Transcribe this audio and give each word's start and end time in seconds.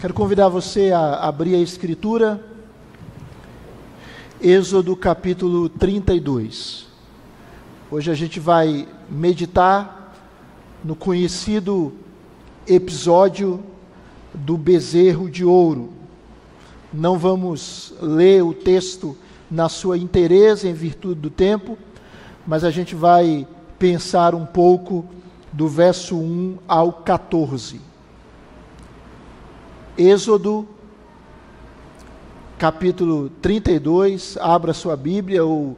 Quero 0.00 0.14
convidar 0.14 0.48
você 0.48 0.92
a 0.92 1.26
abrir 1.26 1.56
a 1.56 1.58
Escritura, 1.58 2.40
Êxodo 4.40 4.94
capítulo 4.94 5.68
32. 5.68 6.86
Hoje 7.90 8.08
a 8.08 8.14
gente 8.14 8.38
vai 8.38 8.86
meditar 9.10 10.14
no 10.84 10.94
conhecido 10.94 11.92
episódio 12.64 13.60
do 14.32 14.56
bezerro 14.56 15.28
de 15.28 15.44
ouro. 15.44 15.92
Não 16.92 17.18
vamos 17.18 17.92
ler 18.00 18.44
o 18.44 18.54
texto 18.54 19.16
na 19.50 19.68
sua 19.68 19.98
inteireza 19.98 20.68
em 20.68 20.74
virtude 20.74 21.20
do 21.20 21.28
tempo, 21.28 21.76
mas 22.46 22.62
a 22.62 22.70
gente 22.70 22.94
vai 22.94 23.48
pensar 23.80 24.32
um 24.32 24.46
pouco 24.46 25.04
do 25.52 25.66
verso 25.66 26.16
1 26.16 26.58
ao 26.68 26.92
14. 26.92 27.87
Êxodo, 29.98 30.64
capítulo 32.56 33.30
32. 33.42 34.36
Abra 34.36 34.72
sua 34.72 34.96
Bíblia 34.96 35.44
ou 35.44 35.76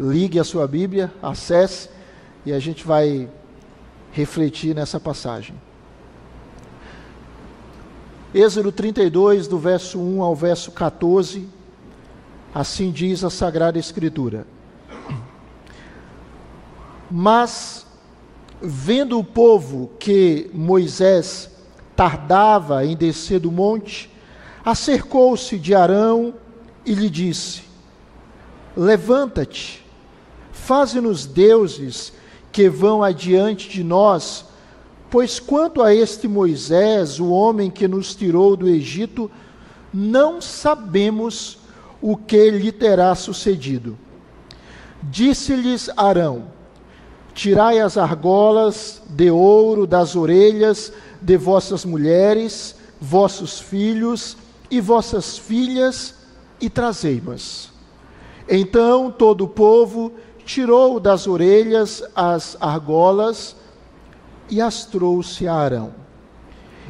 ligue 0.00 0.38
a 0.38 0.44
sua 0.44 0.66
Bíblia, 0.66 1.12
acesse 1.22 1.90
e 2.46 2.52
a 2.52 2.58
gente 2.58 2.86
vai 2.86 3.28
refletir 4.10 4.74
nessa 4.74 4.98
passagem. 4.98 5.54
Êxodo 8.34 8.72
32, 8.72 9.46
do 9.46 9.58
verso 9.58 9.98
1 10.00 10.22
ao 10.22 10.34
verso 10.34 10.70
14, 10.70 11.46
assim 12.54 12.90
diz 12.90 13.22
a 13.22 13.28
Sagrada 13.28 13.78
Escritura. 13.78 14.46
Mas, 17.10 17.86
vendo 18.62 19.18
o 19.18 19.24
povo 19.24 19.90
que 19.98 20.50
Moisés 20.54 21.57
tardava 21.98 22.86
em 22.86 22.96
descer 22.96 23.40
do 23.40 23.50
monte, 23.50 24.08
acercou-se 24.64 25.58
de 25.58 25.74
Arão 25.74 26.32
e 26.86 26.94
lhe 26.94 27.10
disse: 27.10 27.62
Levanta-te, 28.76 29.84
faze-nos 30.52 31.26
deuses 31.26 32.12
que 32.52 32.68
vão 32.68 33.02
adiante 33.02 33.68
de 33.68 33.82
nós, 33.82 34.44
pois 35.10 35.40
quanto 35.40 35.82
a 35.82 35.92
este 35.92 36.28
Moisés, 36.28 37.18
o 37.18 37.30
homem 37.30 37.68
que 37.68 37.88
nos 37.88 38.14
tirou 38.14 38.56
do 38.56 38.68
Egito, 38.68 39.28
não 39.92 40.40
sabemos 40.40 41.58
o 42.00 42.16
que 42.16 42.48
lhe 42.48 42.70
terá 42.70 43.12
sucedido. 43.16 43.98
Disse-lhes 45.02 45.90
Arão: 45.96 46.44
Tirai 47.38 47.78
as 47.78 47.96
argolas 47.96 49.00
de 49.08 49.30
ouro 49.30 49.86
das 49.86 50.16
orelhas 50.16 50.92
de 51.22 51.36
vossas 51.36 51.84
mulheres, 51.84 52.74
vossos 53.00 53.60
filhos 53.60 54.36
e 54.68 54.80
vossas 54.80 55.38
filhas, 55.38 56.16
e 56.60 56.68
trazei-mas. 56.68 57.70
Então 58.48 59.08
todo 59.08 59.44
o 59.44 59.48
povo 59.48 60.10
tirou 60.44 60.98
das 60.98 61.28
orelhas 61.28 62.02
as 62.12 62.56
argolas 62.60 63.54
e 64.50 64.60
as 64.60 64.84
trouxe 64.84 65.46
a 65.46 65.54
Arão. 65.54 65.94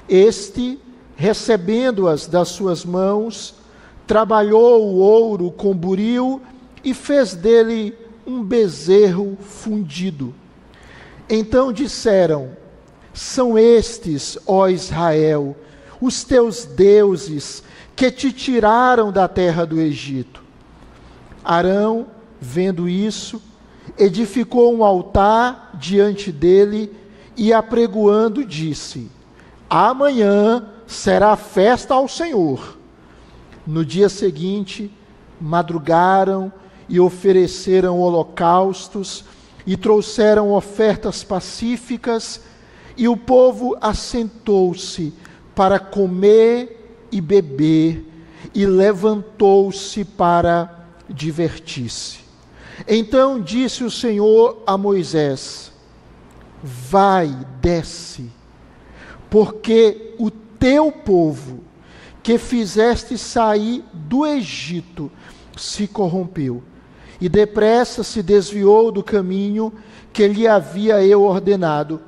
Este, 0.08 0.80
recebendo-as 1.14 2.27
das 2.27 2.48
suas 2.48 2.86
mãos, 2.86 3.55
trabalhou 4.06 4.83
o 4.83 4.96
ouro 4.96 5.50
com 5.50 5.77
buril 5.77 6.40
e 6.83 6.94
fez 6.94 7.34
dele 7.34 8.08
um 8.28 8.44
bezerro 8.44 9.38
fundido. 9.40 10.34
Então 11.28 11.72
disseram: 11.72 12.50
são 13.14 13.58
estes, 13.58 14.38
ó 14.46 14.68
Israel, 14.68 15.56
os 16.00 16.22
teus 16.22 16.64
deuses 16.66 17.62
que 17.96 18.10
te 18.10 18.30
tiraram 18.30 19.10
da 19.10 19.26
terra 19.26 19.64
do 19.64 19.80
Egito. 19.80 20.44
Arão, 21.42 22.06
vendo 22.38 22.88
isso, 22.88 23.42
edificou 23.96 24.77
um 24.77 24.84
altar 24.84 25.70
diante 25.74 26.30
dele 26.30 26.94
e 27.34 27.52
apregoando 27.52 28.44
disse: 28.44 29.11
Amanhã 29.70 30.68
será 30.86 31.34
festa 31.34 31.94
ao 31.94 32.06
Senhor. 32.06 32.77
No 33.67 33.84
dia 33.84 34.08
seguinte, 34.08 34.90
madrugaram 35.40 36.52
e 36.88 36.98
ofereceram 36.98 38.00
holocaustos 38.00 39.24
e 39.66 39.76
trouxeram 39.76 40.52
ofertas 40.52 41.22
pacíficas 41.22 42.40
e 42.96 43.06
o 43.06 43.16
povo 43.16 43.76
assentou-se 43.80 45.12
para 45.54 45.78
comer 45.78 47.06
e 47.12 47.20
beber, 47.20 48.04
e 48.54 48.66
levantou-se 48.66 50.04
para 50.04 50.86
divertir-se. 51.08 52.20
Então 52.86 53.40
disse 53.40 53.84
o 53.84 53.90
Senhor 53.90 54.62
a 54.66 54.76
Moisés: 54.76 55.72
Vai, 56.62 57.36
desce, 57.60 58.30
porque 59.30 60.14
o 60.18 60.30
teu 60.30 60.90
povo, 60.90 61.60
que 62.22 62.38
fizeste 62.38 63.16
sair 63.16 63.84
do 63.92 64.26
Egito, 64.26 65.10
se 65.56 65.86
corrompeu, 65.86 66.62
e 67.20 67.29
depressa 67.29 68.02
se 68.02 68.23
desviou 68.23 68.92
do 68.92 69.02
caminho 69.02 69.73
que 70.12 70.27
lhe 70.27 70.46
havia 70.46 71.02
eu 71.05 71.23
ordenado 71.23 72.01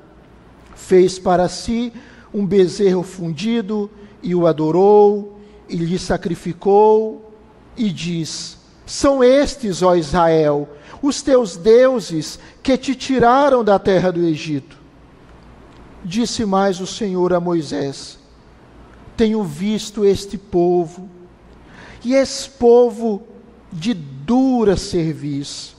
fez 0.80 1.18
para 1.18 1.48
si 1.48 1.92
um 2.32 2.44
bezerro 2.44 3.02
fundido 3.02 3.90
e 4.22 4.34
o 4.34 4.46
adorou 4.46 5.38
e 5.68 5.76
lhe 5.76 5.98
sacrificou 5.98 7.32
e 7.76 7.90
diz: 7.90 8.58
São 8.86 9.22
estes, 9.22 9.82
ó 9.82 9.94
Israel, 9.94 10.68
os 11.02 11.22
teus 11.22 11.56
deuses 11.56 12.38
que 12.62 12.76
te 12.76 12.94
tiraram 12.94 13.62
da 13.62 13.78
terra 13.78 14.10
do 14.10 14.24
Egito. 14.24 14.78
Disse 16.04 16.44
mais 16.44 16.80
o 16.80 16.86
Senhor 16.86 17.32
a 17.32 17.40
Moisés: 17.40 18.18
Tenho 19.16 19.44
visto 19.44 20.04
este 20.04 20.38
povo, 20.38 21.08
e 22.04 22.14
esse 22.14 22.48
povo 22.48 23.22
de 23.72 23.94
dura 23.94 24.76
serviço. 24.76 25.76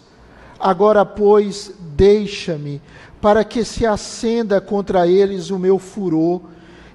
Agora, 0.59 1.05
pois, 1.05 1.71
deixa-me 1.79 2.81
para 3.19 3.43
que 3.43 3.63
se 3.63 3.85
acenda 3.85 4.59
contra 4.59 5.07
eles 5.07 5.49
o 5.49 5.59
meu 5.59 5.77
furor, 5.77 6.41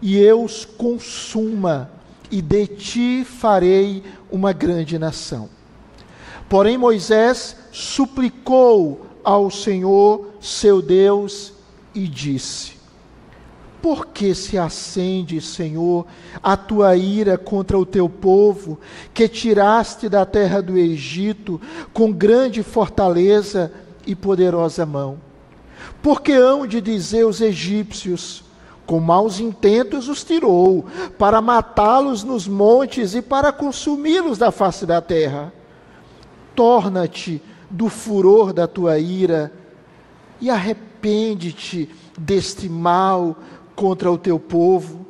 e 0.02 0.18
eu 0.18 0.42
os 0.42 0.64
consuma, 0.64 1.90
e 2.30 2.42
de 2.42 2.66
ti 2.66 3.24
farei 3.24 4.02
uma 4.30 4.52
grande 4.52 4.98
nação. 4.98 5.48
Porém, 6.48 6.76
Moisés 6.76 7.56
suplicou 7.72 9.06
ao 9.24 9.50
Senhor, 9.50 10.32
seu 10.40 10.80
Deus, 10.80 11.52
e 11.94 12.06
disse: 12.06 12.75
Por 13.86 14.06
que 14.06 14.34
se 14.34 14.58
acende, 14.58 15.40
Senhor, 15.40 16.06
a 16.42 16.56
tua 16.56 16.96
ira 16.96 17.38
contra 17.38 17.78
o 17.78 17.86
teu 17.86 18.08
povo, 18.08 18.80
que 19.14 19.28
tiraste 19.28 20.08
da 20.08 20.26
terra 20.26 20.60
do 20.60 20.76
Egito 20.76 21.60
com 21.92 22.10
grande 22.10 22.64
fortaleza 22.64 23.70
e 24.04 24.16
poderosa 24.16 24.84
mão? 24.84 25.18
Porque 26.02 26.32
hão 26.32 26.66
de 26.66 26.80
dizer 26.80 27.24
os 27.26 27.40
egípcios: 27.40 28.42
com 28.84 28.98
maus 28.98 29.38
intentos 29.38 30.08
os 30.08 30.24
tirou, 30.24 30.86
para 31.16 31.40
matá-los 31.40 32.24
nos 32.24 32.48
montes 32.48 33.14
e 33.14 33.22
para 33.22 33.52
consumi-los 33.52 34.36
da 34.36 34.50
face 34.50 34.84
da 34.84 35.00
terra. 35.00 35.52
Torna-te 36.56 37.40
do 37.70 37.88
furor 37.88 38.52
da 38.52 38.66
tua 38.66 38.98
ira 38.98 39.52
e 40.40 40.50
arrepende-te 40.50 41.88
deste 42.18 42.68
mal 42.68 43.36
contra 43.76 44.10
o 44.10 44.18
teu 44.18 44.40
povo. 44.40 45.06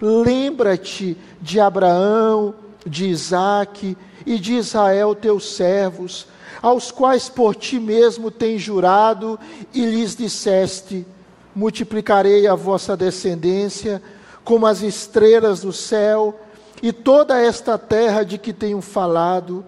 Lembra-te 0.00 1.18
de 1.42 1.60
Abraão, 1.60 2.54
de 2.86 3.06
Isaque 3.06 3.98
e 4.24 4.38
de 4.38 4.54
Israel, 4.54 5.14
teus 5.14 5.54
servos 5.54 6.26
aos 6.62 6.90
quais 6.90 7.28
por 7.28 7.54
ti 7.54 7.78
mesmo 7.78 8.30
tem 8.30 8.58
jurado, 8.58 9.38
e 9.72 9.84
lhes 9.84 10.16
disseste: 10.16 11.06
Multiplicarei 11.54 12.46
a 12.46 12.54
vossa 12.54 12.96
descendência 12.96 14.02
como 14.44 14.66
as 14.66 14.82
estrelas 14.82 15.60
do 15.60 15.72
céu, 15.72 16.38
e 16.82 16.92
toda 16.92 17.40
esta 17.40 17.78
terra 17.78 18.24
de 18.24 18.38
que 18.38 18.52
tenho 18.52 18.80
falado, 18.80 19.64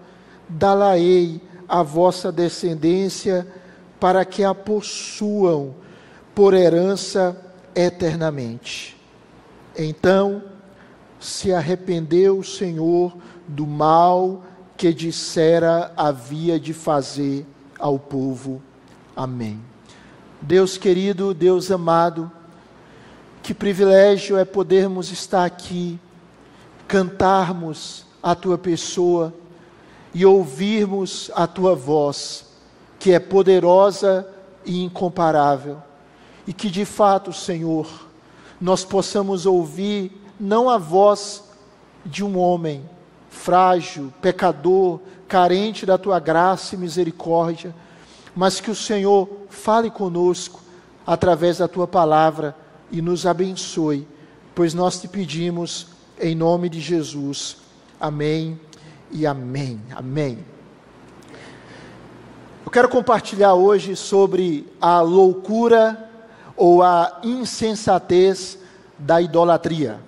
dá-la-ei 0.47 1.41
a 1.67 1.83
vossa 1.83 2.31
descendência, 2.31 3.47
para 3.99 4.23
que 4.23 4.43
a 4.43 4.53
possuam 4.53 5.75
por 6.33 6.53
herança 6.53 7.35
eternamente. 7.75 8.97
Então 9.77 10.43
se 11.19 11.53
arrependeu 11.53 12.39
o 12.39 12.43
Senhor 12.43 13.15
do 13.47 13.67
mal 13.67 14.43
que 14.77 14.93
dissera 14.93 15.91
havia 15.97 16.59
de 16.59 16.73
fazer 16.73 17.45
ao 17.77 17.99
povo. 17.99 18.61
Amém. 19.15 19.59
Deus 20.41 20.77
querido, 20.77 21.33
Deus 21.33 21.69
amado, 21.69 22.31
que 23.43 23.53
privilégio 23.53 24.37
é 24.37 24.45
podermos 24.45 25.11
estar 25.11 25.43
aqui 25.43 25.99
cantarmos 26.87 28.05
a 28.23 28.33
tua 28.33 28.57
pessoa 28.57 29.33
e 30.13 30.25
ouvirmos 30.25 31.29
a 31.35 31.45
tua 31.45 31.75
voz, 31.75 32.45
que 32.97 33.11
é 33.11 33.19
poderosa 33.19 34.27
e 34.65 34.83
incomparável, 34.83 35.77
e 36.49 36.53
que 36.53 36.67
de 36.67 36.83
fato, 36.83 37.31
Senhor, 37.31 37.87
nós 38.59 38.83
possamos 38.83 39.45
ouvir 39.45 40.11
não 40.39 40.67
a 40.67 40.79
voz 40.79 41.43
de 42.03 42.25
um 42.25 42.39
homem 42.39 42.83
frágil, 43.29 44.11
pecador, 44.19 44.99
carente 45.27 45.85
da 45.85 45.95
tua 45.95 46.19
graça 46.19 46.73
e 46.73 46.77
misericórdia, 46.79 47.75
mas 48.35 48.59
que 48.59 48.71
o 48.71 48.75
Senhor 48.75 49.29
fale 49.47 49.91
conosco 49.91 50.59
através 51.05 51.59
da 51.59 51.67
tua 51.67 51.87
palavra 51.87 52.55
e 52.91 52.99
nos 52.99 53.27
abençoe, 53.27 54.07
pois 54.55 54.73
nós 54.73 54.99
te 54.99 55.07
pedimos 55.07 55.89
em 56.19 56.33
nome 56.33 56.67
de 56.67 56.79
Jesus. 56.79 57.57
Amém 58.01 58.59
e 59.11 59.27
amém. 59.27 59.79
Amém. 59.95 60.43
Eu 62.65 62.71
quero 62.71 62.89
compartilhar 62.89 63.53
hoje 63.53 63.95
sobre 63.95 64.65
a 64.81 64.99
loucura 65.01 66.08
ou 66.59 66.83
a 66.83 67.21
insensatez 67.23 68.59
da 68.97 69.21
idolatria. 69.21 70.01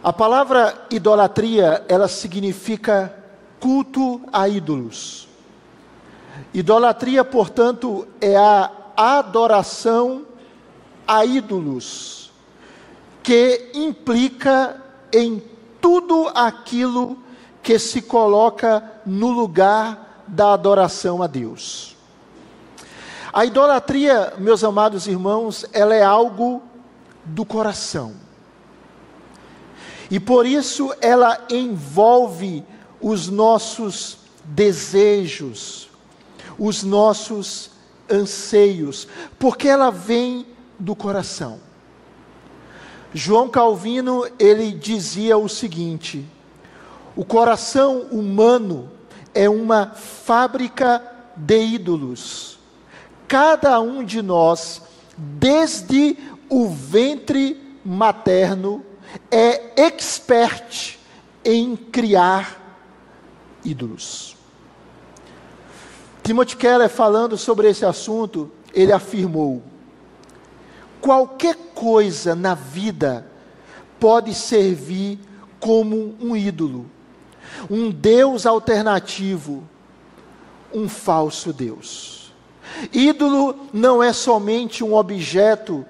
A 0.00 0.12
palavra 0.12 0.86
idolatria, 0.88 1.84
ela 1.88 2.06
significa 2.06 3.12
culto 3.58 4.20
a 4.32 4.48
ídolos. 4.48 5.26
Idolatria, 6.52 7.24
portanto, 7.24 8.06
é 8.20 8.36
a 8.36 8.70
adoração 8.96 10.24
a 11.08 11.24
ídolos, 11.24 12.30
que 13.20 13.72
implica 13.74 14.80
em 15.12 15.42
tudo 15.80 16.30
aquilo 16.34 17.18
que 17.62 17.78
se 17.80 18.00
coloca 18.00 18.92
no 19.04 19.30
lugar 19.30 20.24
da 20.28 20.52
adoração 20.52 21.20
a 21.20 21.26
Deus. 21.26 21.93
A 23.34 23.44
idolatria, 23.44 24.32
meus 24.38 24.62
amados 24.62 25.08
irmãos, 25.08 25.66
ela 25.72 25.92
é 25.92 26.04
algo 26.04 26.62
do 27.24 27.44
coração. 27.44 28.14
E 30.08 30.20
por 30.20 30.46
isso 30.46 30.94
ela 31.00 31.44
envolve 31.50 32.64
os 33.00 33.28
nossos 33.28 34.18
desejos, 34.44 35.90
os 36.56 36.84
nossos 36.84 37.72
anseios, 38.08 39.08
porque 39.36 39.66
ela 39.66 39.90
vem 39.90 40.46
do 40.78 40.94
coração. 40.94 41.58
João 43.12 43.48
Calvino, 43.48 44.28
ele 44.38 44.70
dizia 44.70 45.36
o 45.36 45.48
seguinte: 45.48 46.24
o 47.16 47.24
coração 47.24 48.02
humano 48.12 48.92
é 49.34 49.50
uma 49.50 49.86
fábrica 49.88 51.02
de 51.34 51.58
ídolos. 51.64 52.62
Cada 53.26 53.80
um 53.80 54.04
de 54.04 54.20
nós, 54.22 54.82
desde 55.16 56.16
o 56.48 56.68
ventre 56.68 57.60
materno, 57.84 58.84
é 59.30 59.82
expert 59.82 60.98
em 61.44 61.76
criar 61.76 62.60
ídolos. 63.64 64.36
Timothy 66.22 66.56
Keller, 66.56 66.88
falando 66.88 67.36
sobre 67.36 67.68
esse 67.68 67.84
assunto, 67.84 68.50
ele 68.72 68.92
afirmou: 68.92 69.62
qualquer 71.00 71.54
coisa 71.74 72.34
na 72.34 72.54
vida 72.54 73.26
pode 74.00 74.34
servir 74.34 75.18
como 75.60 76.16
um 76.20 76.36
ídolo, 76.36 76.86
um 77.70 77.90
Deus 77.90 78.46
alternativo, 78.46 79.64
um 80.72 80.88
falso 80.88 81.52
Deus. 81.52 82.23
Ídolo 82.92 83.56
não 83.72 84.02
é 84.02 84.12
somente 84.12 84.82
um 84.82 84.94
objeto 84.94 85.84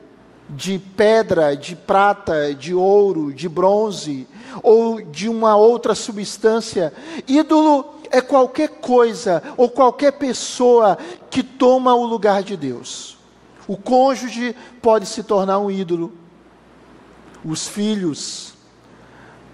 de 0.48 0.78
pedra, 0.78 1.56
de 1.56 1.74
prata, 1.74 2.54
de 2.54 2.74
ouro, 2.74 3.32
de 3.32 3.48
bronze 3.48 4.26
ou 4.62 5.00
de 5.00 5.28
uma 5.28 5.56
outra 5.56 5.94
substância. 5.94 6.92
Ídolo 7.26 7.94
é 8.10 8.20
qualquer 8.20 8.68
coisa 8.68 9.42
ou 9.56 9.68
qualquer 9.68 10.12
pessoa 10.12 10.98
que 11.30 11.42
toma 11.42 11.94
o 11.94 12.04
lugar 12.04 12.42
de 12.42 12.56
Deus. 12.56 13.16
O 13.66 13.76
cônjuge 13.76 14.54
pode 14.82 15.06
se 15.06 15.22
tornar 15.22 15.58
um 15.58 15.70
ídolo. 15.70 16.12
Os 17.44 17.66
filhos 17.66 18.54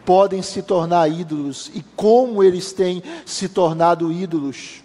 podem 0.04 0.42
se 0.42 0.62
tornar 0.62 1.08
ídolos 1.08 1.70
e 1.74 1.82
como 1.94 2.42
eles 2.42 2.72
têm 2.72 3.02
se 3.24 3.48
tornado 3.48 4.10
ídolos. 4.10 4.82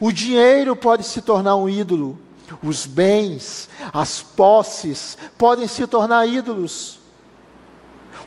O 0.00 0.12
dinheiro 0.12 0.74
pode 0.74 1.04
se 1.04 1.20
tornar 1.22 1.56
um 1.56 1.68
ídolo. 1.68 2.18
Os 2.62 2.86
bens, 2.86 3.68
as 3.92 4.22
posses 4.22 5.16
podem 5.36 5.66
se 5.66 5.86
tornar 5.86 6.26
ídolos 6.26 7.04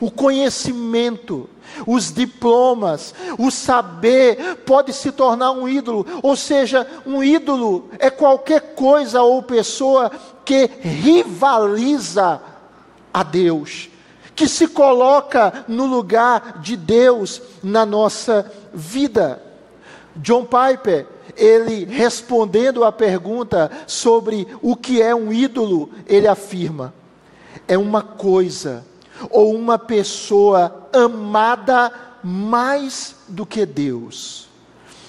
o 0.00 0.10
conhecimento, 0.10 1.48
os 1.86 2.12
diplomas, 2.12 3.14
o 3.38 3.50
saber 3.50 4.56
pode 4.64 4.92
se 4.92 5.10
tornar 5.10 5.50
um 5.52 5.68
ídolo, 5.68 6.06
ou 6.22 6.36
seja, 6.36 6.86
um 7.04 7.22
ídolo 7.22 7.88
é 7.98 8.10
qualquer 8.10 8.74
coisa 8.74 9.22
ou 9.22 9.42
pessoa 9.42 10.10
que 10.44 10.70
rivaliza 10.80 12.40
a 13.12 13.22
Deus, 13.22 13.90
que 14.34 14.46
se 14.46 14.68
coloca 14.68 15.64
no 15.66 15.86
lugar 15.86 16.60
de 16.60 16.76
Deus 16.76 17.42
na 17.62 17.84
nossa 17.84 18.50
vida. 18.72 19.42
John 20.16 20.44
Piper, 20.44 21.06
ele 21.38 21.84
respondendo 21.84 22.84
à 22.84 22.90
pergunta 22.90 23.70
sobre 23.86 24.46
o 24.60 24.76
que 24.76 25.00
é 25.00 25.14
um 25.14 25.32
ídolo, 25.32 25.90
ele 26.06 26.26
afirma: 26.26 26.92
é 27.66 27.78
uma 27.78 28.02
coisa 28.02 28.84
ou 29.30 29.54
uma 29.54 29.78
pessoa 29.78 30.88
amada 30.92 31.92
mais 32.22 33.14
do 33.28 33.46
que 33.46 33.64
Deus, 33.64 34.48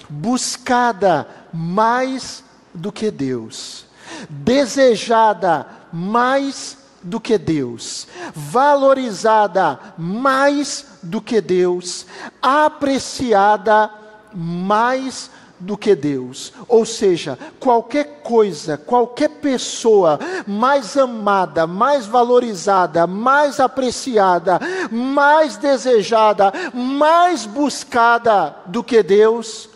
buscada 0.08 1.28
mais 1.52 2.44
do 2.74 2.92
que 2.92 3.10
Deus, 3.10 3.86
desejada 4.30 5.66
mais 5.92 6.78
do 7.02 7.20
que 7.20 7.38
Deus, 7.38 8.08
valorizada 8.34 9.80
mais 9.98 10.86
do 11.02 11.22
que 11.22 11.42
Deus, 11.42 12.06
apreciada 12.42 13.90
mais 14.34 15.32
do 15.60 15.78
que 15.78 15.94
Deus. 15.96 16.54
Ou 16.68 16.86
seja, 16.86 17.38
qualquer 17.60 18.22
coisa, 18.24 18.78
qualquer 18.78 19.30
pessoa 19.30 20.20
mais 20.48 20.96
amada, 20.96 21.68
mais 21.68 22.06
valorizada, 22.06 23.06
mais 23.06 23.60
apreciada, 23.60 24.60
mais 24.90 25.58
desejada, 25.58 26.54
mais 26.74 27.46
buscada 27.46 28.56
do 28.66 28.84
que 28.84 29.04
Deus, 29.04 29.70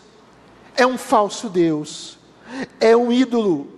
é 0.76 0.86
um 0.86 0.96
falso 0.96 1.48
Deus, 1.48 2.18
é 2.80 2.96
um 2.96 3.12
ídolo. 3.12 3.68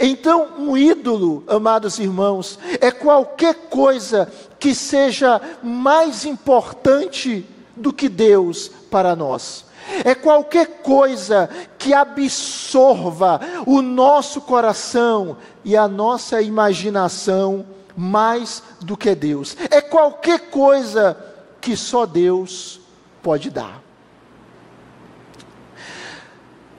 Então, 0.00 0.48
um 0.58 0.76
ídolo, 0.76 1.44
amados 1.46 1.98
irmãos, 1.98 2.58
é 2.80 2.90
qualquer 2.90 3.54
coisa 3.68 4.30
que 4.58 4.74
seja 4.74 5.40
mais 5.62 6.24
importante 6.24 7.46
do 7.76 7.92
que 7.92 8.08
Deus 8.08 8.68
para 8.90 9.14
nós 9.14 9.64
é 10.04 10.14
qualquer 10.14 10.82
coisa 10.82 11.48
que 11.78 11.92
absorva 11.92 13.40
o 13.66 13.82
nosso 13.82 14.40
coração 14.40 15.36
e 15.64 15.76
a 15.76 15.86
nossa 15.86 16.40
imaginação 16.40 17.66
mais 17.96 18.62
do 18.80 18.96
que 18.96 19.14
Deus. 19.14 19.56
É 19.70 19.80
qualquer 19.80 20.50
coisa 20.50 21.16
que 21.60 21.76
só 21.76 22.06
Deus 22.06 22.80
pode 23.22 23.50
dar. 23.50 23.82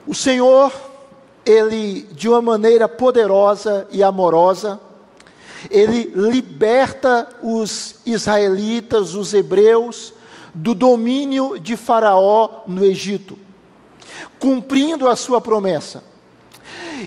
O 0.06 0.14
Senhor, 0.14 0.72
Ele, 1.44 2.02
de 2.12 2.28
uma 2.28 2.40
maneira 2.40 2.88
poderosa 2.88 3.88
e 3.90 4.02
amorosa, 4.02 4.78
Ele 5.68 6.12
liberta 6.14 7.28
os 7.42 7.96
israelitas, 8.06 9.14
os 9.14 9.34
hebreus, 9.34 10.12
do 10.56 10.74
domínio 10.74 11.58
de 11.60 11.76
Faraó 11.76 12.62
no 12.66 12.82
Egito, 12.82 13.38
cumprindo 14.38 15.06
a 15.06 15.14
sua 15.14 15.38
promessa. 15.38 16.02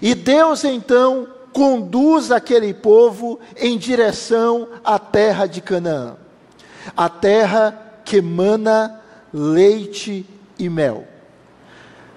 E 0.01 0.13
Deus 0.13 0.63
então 0.63 1.27
conduz 1.51 2.31
aquele 2.31 2.75
povo 2.75 3.39
em 3.57 3.75
direção 3.75 4.67
à 4.85 4.99
terra 4.99 5.47
de 5.47 5.61
Canaã, 5.61 6.15
a 6.95 7.09
terra 7.09 8.01
que 8.05 8.21
mana 8.21 9.01
leite 9.33 10.25
e 10.59 10.69
mel. 10.69 11.07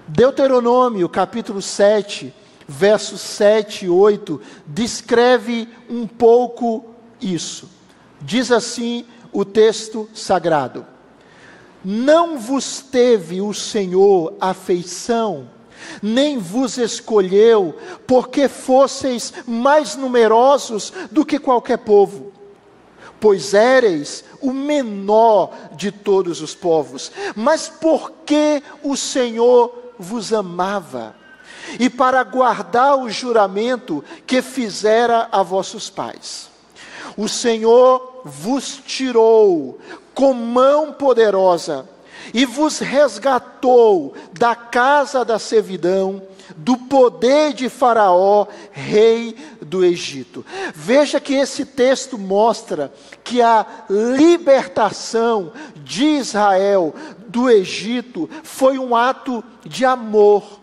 Deuteronômio 0.07 1.09
capítulo 1.09 1.63
7, 1.63 2.35
versos 2.69 3.23
7 3.23 3.87
e 3.87 3.89
8, 3.89 4.39
descreve 4.67 5.67
um 5.89 6.07
pouco 6.07 6.85
isso. 7.19 7.71
Diz 8.21 8.53
assim 8.53 9.07
o 9.33 9.47
texto 9.47 10.11
sagrado: 10.13 10.92
Não 11.85 12.39
vos 12.39 12.81
teve 12.81 13.41
o 13.41 13.53
Senhor 13.53 14.35
afeição, 14.41 15.49
nem 16.01 16.39
vos 16.39 16.79
escolheu, 16.79 17.77
porque 18.07 18.49
fosseis 18.49 19.33
mais 19.47 19.97
numerosos 19.97 20.93
do 21.11 21.25
que 21.25 21.39
qualquer 21.39 21.79
povo, 21.79 22.33
pois 23.19 23.53
éreis 23.53 24.25
o 24.41 24.53
menor 24.53 25.53
de 25.77 25.91
todos 25.91 26.41
os 26.41 26.55
povos, 26.55 27.11
mas 27.35 27.69
porque 27.69 28.63
o 28.83 28.97
Senhor 28.97 29.93
vos 29.99 30.33
amava, 30.33 31.17
e 31.79 31.89
para 31.89 32.23
guardar 32.23 32.99
o 32.99 33.09
juramento 33.09 34.05
que 34.27 34.43
fizera 34.43 35.29
a 35.33 35.43
vossos 35.43 35.89
pais. 35.89 36.51
O 37.17 37.29
Senhor 37.29 38.23
vos 38.25 38.81
tirou 38.87 39.79
com 40.15 40.33
mão 40.33 40.93
poderosa 40.93 41.89
e 42.33 42.45
vos 42.45 42.79
resgatou 42.79 44.15
da 44.33 44.55
casa 44.55 45.25
da 45.25 45.39
servidão, 45.39 46.23
do 46.57 46.77
poder 46.77 47.53
de 47.53 47.69
Faraó, 47.69 48.47
rei 48.71 49.37
do 49.61 49.85
Egito. 49.85 50.45
Veja 50.75 51.19
que 51.19 51.35
esse 51.35 51.65
texto 51.65 52.19
mostra 52.19 52.93
que 53.25 53.41
a 53.41 53.67
libertação 53.89 55.53
de 55.77 56.05
Israel 56.05 56.95
do 57.29 57.51
Egito 57.51 58.29
foi 58.43 58.79
um 58.79 58.95
ato 58.95 59.43
de 59.65 59.85
amor 59.85 60.62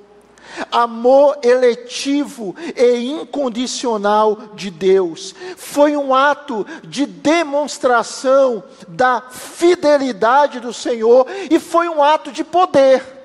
amor 0.72 1.38
eletivo 1.44 2.56
e 2.76 3.12
incondicional 3.12 4.38
de 4.54 4.70
Deus. 4.70 5.36
Foi 5.56 5.96
um 5.96 6.14
ato 6.14 6.66
de 6.84 7.06
demonstração 7.06 8.64
da 8.88 9.22
fidelidade 9.30 10.60
do 10.60 10.74
Senhor 10.74 11.26
e 11.50 11.60
foi 11.60 11.88
um 11.88 12.04
ato 12.04 12.32
de 12.32 12.44
poder. 12.44 13.20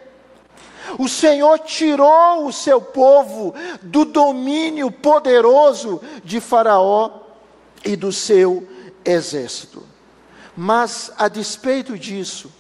O 0.99 1.09
Senhor 1.09 1.59
tirou 1.61 2.47
o 2.47 2.53
seu 2.53 2.81
povo 2.81 3.55
do 3.83 4.05
domínio 4.05 4.91
poderoso 4.91 6.01
de 6.23 6.41
Faraó 6.41 7.11
e 7.85 7.97
do 7.97 8.13
seu 8.13 8.67
exército. 9.05 9.83
Mas, 10.57 11.11
a 11.19 11.27
despeito 11.27 11.99
disso, 11.99 12.51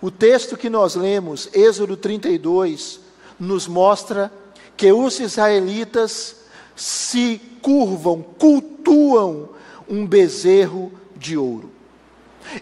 o 0.00 0.10
texto 0.10 0.56
que 0.56 0.70
nós 0.70 0.94
lemos, 0.94 1.48
Êxodo 1.52 1.96
32, 1.96 3.00
nos 3.42 3.66
mostra 3.66 4.32
que 4.76 4.92
os 4.92 5.18
israelitas 5.18 6.36
se 6.76 7.40
curvam, 7.60 8.22
cultuam 8.38 9.48
um 9.88 10.06
bezerro 10.06 10.92
de 11.16 11.36
ouro. 11.36 11.70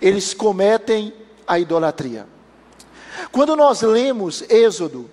Eles 0.01 0.33
cometem 0.33 1.13
a 1.47 1.59
idolatria. 1.59 2.27
Quando 3.31 3.55
nós 3.55 3.83
lemos 3.83 4.43
Êxodo, 4.49 5.09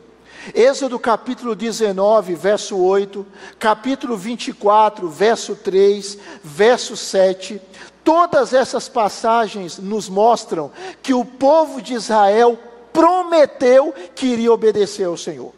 Êxodo 0.56 0.98
capítulo 0.98 1.54
19, 1.54 2.34
verso 2.36 2.78
8, 2.78 3.26
capítulo 3.60 4.16
24, 4.16 5.10
verso 5.10 5.54
3, 5.54 6.18
verso 6.42 6.96
7, 6.96 7.62
todas 8.06 8.54
essas 8.54 8.88
passagens 8.88 9.78
nos 9.78 10.08
mostram 10.08 10.72
que 11.04 11.14
o 11.14 11.26
povo 11.26 11.82
de 11.82 11.94
Israel 11.94 12.58
prometeu 12.94 13.94
que 14.16 14.28
iria 14.28 14.52
obedecer 14.52 15.04
ao 15.06 15.18
Senhor. 15.18 15.57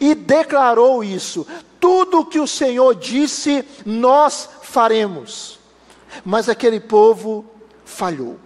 E 0.00 0.14
declarou 0.14 1.02
isso: 1.02 1.46
tudo 1.80 2.20
o 2.20 2.26
que 2.26 2.38
o 2.38 2.46
Senhor 2.46 2.94
disse, 2.94 3.64
nós 3.84 4.48
faremos. 4.62 5.58
Mas 6.24 6.48
aquele 6.48 6.80
povo 6.80 7.44
falhou. 7.84 8.38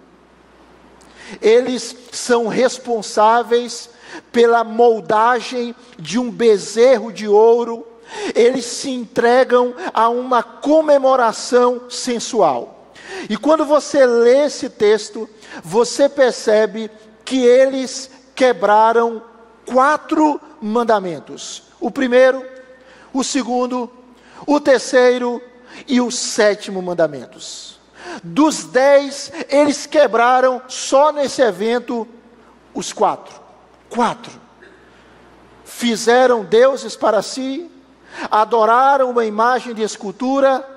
Eles 1.41 1.95
são 2.11 2.47
responsáveis 2.47 3.89
pela 4.31 4.63
moldagem 4.63 5.75
de 5.97 6.19
um 6.19 6.29
bezerro 6.29 7.11
de 7.11 7.27
ouro, 7.27 7.87
eles 8.35 8.65
se 8.65 8.89
entregam 8.89 9.73
a 9.93 10.09
uma 10.09 10.43
comemoração 10.43 11.89
sensual. 11.89 12.91
E 13.29 13.37
quando 13.37 13.65
você 13.65 14.05
lê 14.05 14.45
esse 14.45 14.69
texto, 14.69 15.29
você 15.63 16.09
percebe 16.09 16.89
que 17.23 17.43
eles 17.43 18.09
quebraram 18.35 19.21
quatro 19.71 20.39
mandamentos: 20.61 21.63
o 21.79 21.89
primeiro, 21.89 22.45
o 23.13 23.23
segundo, 23.23 23.89
o 24.45 24.59
terceiro 24.59 25.41
e 25.87 26.01
o 26.01 26.11
sétimo 26.11 26.81
mandamentos. 26.81 27.79
Dos 28.23 28.65
dez, 28.65 29.31
eles 29.49 29.85
quebraram 29.85 30.61
só 30.67 31.11
nesse 31.11 31.41
evento 31.41 32.07
os 32.73 32.91
quatro. 32.91 33.39
Quatro. 33.89 34.31
Fizeram 35.63 36.43
deuses 36.43 36.95
para 36.95 37.21
si, 37.21 37.69
adoraram 38.29 39.09
uma 39.09 39.25
imagem 39.25 39.73
de 39.73 39.81
escultura, 39.81 40.67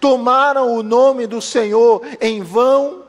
tomaram 0.00 0.74
o 0.74 0.82
nome 0.82 1.26
do 1.26 1.40
Senhor 1.40 2.02
em 2.20 2.42
vão 2.42 3.04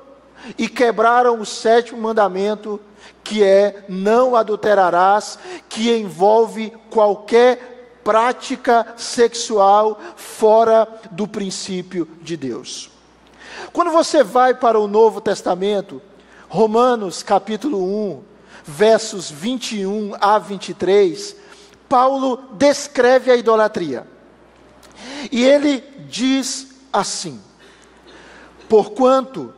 e 0.57 0.67
quebraram 0.67 1.39
o 1.39 1.45
sétimo 1.45 2.01
mandamento, 2.01 2.79
que 3.23 3.43
é 3.43 3.85
não 3.87 4.35
adulterarás, 4.35 5.37
que 5.69 5.95
envolve 5.95 6.71
qualquer 6.89 7.99
prática 8.03 8.93
sexual 8.97 9.99
fora 10.15 10.87
do 11.11 11.27
princípio 11.27 12.07
de 12.21 12.35
Deus. 12.35 12.89
Quando 13.71 13.91
você 13.91 14.23
vai 14.23 14.53
para 14.53 14.79
o 14.79 14.87
Novo 14.87 15.21
Testamento, 15.21 16.01
Romanos 16.49 17.23
capítulo 17.23 17.83
1, 17.83 18.23
versos 18.63 19.29
21 19.29 20.13
a 20.19 20.37
23, 20.37 21.35
Paulo 21.87 22.37
descreve 22.53 23.31
a 23.31 23.35
idolatria. 23.35 24.07
E 25.31 25.43
ele 25.43 25.83
diz 26.09 26.69
assim: 26.91 27.39
Porquanto, 28.67 29.53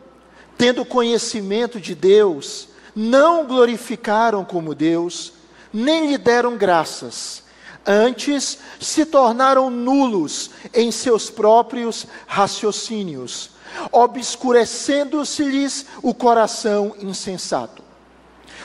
tendo 0.58 0.86
conhecimento 0.86 1.80
de 1.80 1.96
Deus, 1.96 2.70
não 2.96 3.46
glorificaram 3.46 4.46
como 4.46 4.76
Deus, 4.76 5.34
nem 5.72 6.08
lhe 6.08 6.18
deram 6.18 6.58
graças. 6.58 7.44
Antes 7.86 8.58
se 8.80 9.06
tornaram 9.06 9.70
nulos 9.70 10.52
em 10.74 10.92
seus 10.92 11.30
próprios 11.30 12.08
raciocínios, 12.26 13.50
obscurecendo-se-lhes 13.92 15.86
o 16.02 16.14
coração 16.14 16.96
insensato. 17.00 17.84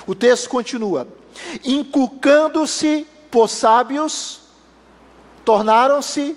O 0.07 0.15
texto 0.15 0.49
continua: 0.49 1.09
inculcando-se 1.65 3.07
por 3.31 3.49
sábios, 3.49 4.41
tornaram-se 5.45 6.37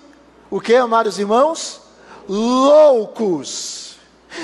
o 0.49 0.59
que, 0.59 0.75
amados 0.75 1.19
irmãos? 1.19 1.81
Loucos 2.27 3.80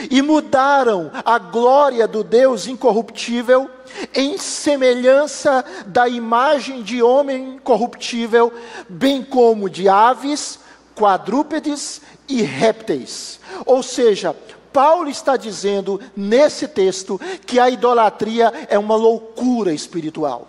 e 0.10 0.22
mudaram 0.22 1.12
a 1.26 1.38
glória 1.38 2.08
do 2.08 2.24
Deus 2.24 2.68
incorruptível 2.68 3.70
em 4.14 4.38
semelhança 4.38 5.64
da 5.86 6.08
imagem 6.08 6.82
de 6.84 7.02
homem 7.02 7.60
corruptível, 7.64 8.52
bem 8.90 9.24
como 9.24 9.70
de 9.70 9.88
aves, 9.88 10.60
quadrúpedes 10.96 12.02
e 12.28 12.42
répteis. 12.42 13.40
Ou 13.66 13.82
seja, 13.82 14.36
Paulo 14.74 15.10
está 15.10 15.38
dizendo 15.38 16.00
nesse 16.16 16.68
texto 16.68 17.20
que 17.46 17.60
a 17.60 17.70
idolatria 17.70 18.52
é 18.70 18.78
uma 18.78 18.96
loucura 18.96 19.74
espiritual, 19.74 20.48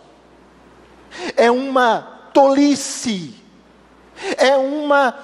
é 1.37 1.51
uma 1.51 2.03
tolice, 2.35 3.35
é 4.37 4.57
uma 4.57 5.15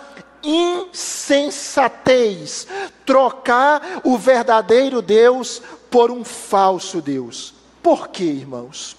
insensatez 0.45 2.67
trocar 3.05 4.01
o 4.05 4.17
verdadeiro 4.19 5.03
Deus 5.03 5.61
por 5.91 6.11
um 6.11 6.25
falso 6.25 7.01
Deus. 7.01 7.55
Por 7.83 8.09
que, 8.09 8.25
irmãos? 8.25 8.97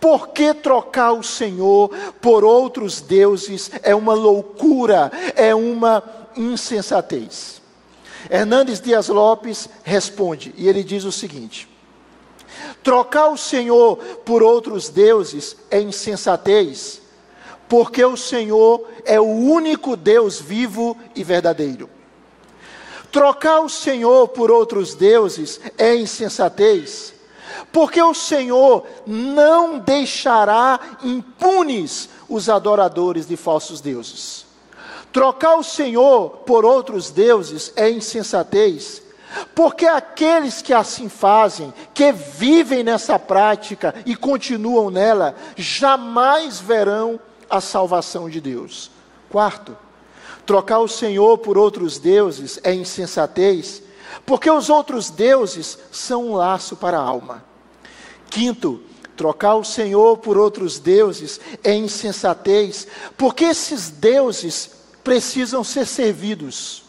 Por 0.00 0.28
que 0.28 0.54
trocar 0.54 1.12
o 1.12 1.22
Senhor 1.22 1.90
por 2.20 2.44
outros 2.44 3.00
deuses 3.00 3.70
é 3.82 3.94
uma 3.94 4.14
loucura, 4.14 5.10
é 5.36 5.54
uma 5.54 6.02
insensatez? 6.36 7.60
Hernandes 8.30 8.80
Dias 8.80 9.08
Lopes 9.08 9.68
responde, 9.84 10.54
e 10.56 10.68
ele 10.68 10.82
diz 10.82 11.04
o 11.04 11.12
seguinte: 11.12 11.68
trocar 12.82 13.28
o 13.28 13.36
Senhor 13.36 13.96
por 14.24 14.42
outros 14.42 14.88
deuses 14.88 15.56
é 15.70 15.80
insensatez, 15.80 17.02
porque 17.68 18.04
o 18.04 18.16
Senhor 18.16 18.88
é 19.04 19.20
o 19.20 19.24
único 19.24 19.96
Deus 19.96 20.40
vivo 20.40 20.96
e 21.14 21.22
verdadeiro. 21.22 21.90
Trocar 23.12 23.60
o 23.60 23.68
Senhor 23.68 24.28
por 24.28 24.50
outros 24.50 24.94
deuses 24.94 25.60
é 25.76 25.94
insensatez, 25.94 27.14
porque 27.72 28.02
o 28.02 28.14
Senhor 28.14 28.86
não 29.06 29.78
deixará 29.78 30.78
impunes 31.02 32.08
os 32.28 32.48
adoradores 32.48 33.26
de 33.26 33.36
falsos 33.36 33.80
deuses. 33.80 34.46
Trocar 35.12 35.56
o 35.56 35.62
Senhor 35.62 36.30
por 36.46 36.64
outros 36.64 37.10
deuses 37.10 37.72
é 37.76 37.90
insensatez, 37.90 39.02
Porque 39.54 39.86
aqueles 39.86 40.62
que 40.62 40.72
assim 40.72 41.08
fazem, 41.08 41.72
que 41.92 42.12
vivem 42.12 42.82
nessa 42.82 43.18
prática 43.18 43.94
e 44.06 44.16
continuam 44.16 44.90
nela, 44.90 45.34
jamais 45.54 46.58
verão 46.58 47.20
a 47.48 47.60
salvação 47.60 48.28
de 48.28 48.40
Deus. 48.40 48.90
Quarto, 49.30 49.76
trocar 50.46 50.80
o 50.80 50.88
Senhor 50.88 51.38
por 51.38 51.56
outros 51.56 51.98
deuses 51.98 52.58
é 52.62 52.74
insensatez, 52.74 53.82
porque 54.24 54.50
os 54.50 54.68
outros 54.68 55.10
deuses 55.10 55.78
são 55.90 56.28
um 56.28 56.34
laço 56.34 56.76
para 56.76 56.98
a 56.98 57.02
alma. 57.02 57.44
Quinto, 58.30 58.80
trocar 59.16 59.56
o 59.56 59.64
Senhor 59.64 60.18
por 60.18 60.36
outros 60.36 60.78
deuses 60.78 61.40
é 61.62 61.74
insensatez, 61.74 62.86
porque 63.16 63.44
esses 63.44 63.90
deuses 63.90 64.70
precisam 65.02 65.64
ser 65.64 65.86
servidos 65.86 66.88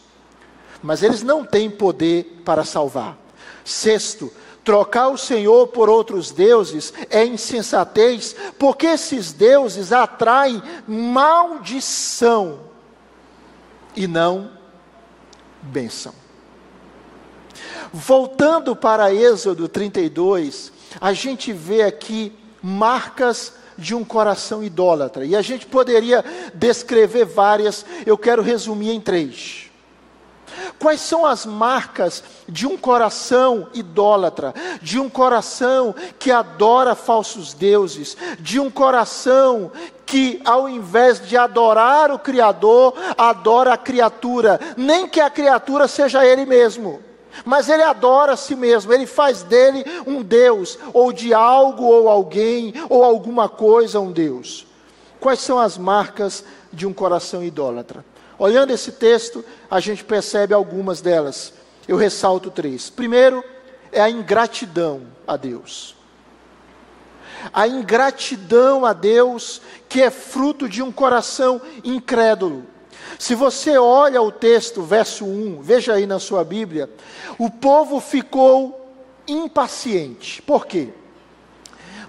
mas 0.82 1.04
eles 1.04 1.22
não 1.22 1.46
têm 1.46 1.70
poder 1.70 2.42
para 2.46 2.64
salvar. 2.64 3.18
Sexto, 3.64 4.32
trocar 4.64 5.10
o 5.10 5.18
Senhor 5.18 5.68
por 5.68 5.90
outros 5.90 6.32
deuses 6.32 6.94
é 7.10 7.26
insensatez, 7.26 8.36
porque 8.58 8.88
esses 8.88 9.34
deuses 9.34 9.92
atraem 9.92 10.62
maldição 10.88 12.60
e 13.96 14.08
não 14.08 14.52
bênção. 15.62 16.14
Voltando 17.92 18.76
para 18.76 19.14
Êxodo 19.14 19.68
32, 19.68 20.72
a 21.02 21.14
gente 21.14 21.52
vê 21.52 21.84
aqui 21.84 22.32
marcas 22.62 23.54
de 23.78 23.96
um 23.96 24.04
coração 24.04 24.62
idólatra, 24.62 25.26
e 25.26 25.36
a 25.36 25.42
gente 25.42 25.66
poderia 25.66 26.24
descrever 26.54 27.26
várias, 27.26 27.86
eu 28.06 28.18
quero 28.18 28.42
resumir 28.42 28.92
em 28.92 29.00
três. 29.00 29.69
Quais 30.78 31.02
são 31.02 31.26
as 31.26 31.46
marcas 31.46 32.24
de 32.48 32.66
um 32.66 32.78
coração 32.78 33.68
idólatra, 33.74 34.54
de 34.82 35.00
um 35.00 35.10
coração 35.10 35.94
que 36.18 36.32
adora 36.32 36.96
falsos 36.96 37.54
deuses, 37.54 38.16
de 38.40 38.60
um 38.60 38.70
coração 38.70 39.72
que, 40.06 40.42
ao 40.44 40.68
invés 40.68 41.26
de 41.28 41.38
adorar 41.38 42.12
o 42.12 42.18
Criador, 42.18 42.94
adora 43.18 43.74
a 43.74 43.78
criatura, 43.78 44.60
nem 44.76 45.08
que 45.08 45.22
a 45.22 45.30
criatura 45.30 45.88
seja 45.88 46.26
ele 46.26 46.46
mesmo. 46.46 47.00
Mas 47.46 47.70
ele 47.70 47.84
adora 47.84 48.34
a 48.34 48.38
si 48.38 48.56
mesmo, 48.56 48.92
ele 48.92 49.06
faz 49.06 49.44
dele 49.44 49.86
um 50.06 50.22
Deus, 50.22 50.78
ou 50.94 51.14
de 51.14 51.34
algo 51.34 51.84
ou 51.84 52.10
alguém, 52.10 52.74
ou 52.90 53.04
alguma 53.04 53.48
coisa 53.48 54.00
um 54.00 54.12
Deus. 54.12 54.66
Quais 55.20 55.40
são 55.40 55.60
as 55.60 55.78
marcas 55.78 56.44
de 56.72 56.88
um 56.88 56.94
coração 56.94 57.44
idólatra? 57.44 58.04
Olhando 58.40 58.72
esse 58.72 58.94
texto, 58.94 59.44
a 59.70 59.82
gente 59.82 60.06
percebe 60.06 60.54
algumas 60.54 61.02
delas. 61.02 61.54
Eu 61.86 61.98
ressalto 61.98 62.50
três. 62.50 62.90
Primeiro, 62.90 63.44
é 63.92 64.00
a 64.00 64.10
ingratidão 64.10 65.02
a 65.28 65.36
Deus. 65.36 65.94
A 67.54 67.68
ingratidão 67.68 68.86
a 68.86 68.94
Deus, 68.94 69.62
que 69.90 70.02
é 70.02 70.10
fruto 70.10 70.70
de 70.70 70.82
um 70.82 70.90
coração 70.90 71.62
incrédulo. 71.84 72.66
Se 73.18 73.36
você 73.36 73.78
olha 73.78 74.22
o 74.22 74.32
texto, 74.32 74.84
verso 74.84 75.26
1, 75.26 75.62
veja 75.62 75.94
aí 75.94 76.06
na 76.06 76.20
sua 76.20 76.44
Bíblia, 76.46 76.90
o 77.38 77.50
povo 77.50 78.00
ficou 78.00 78.94
impaciente. 79.28 80.42
Por 80.44 80.66
quê? 80.66 80.90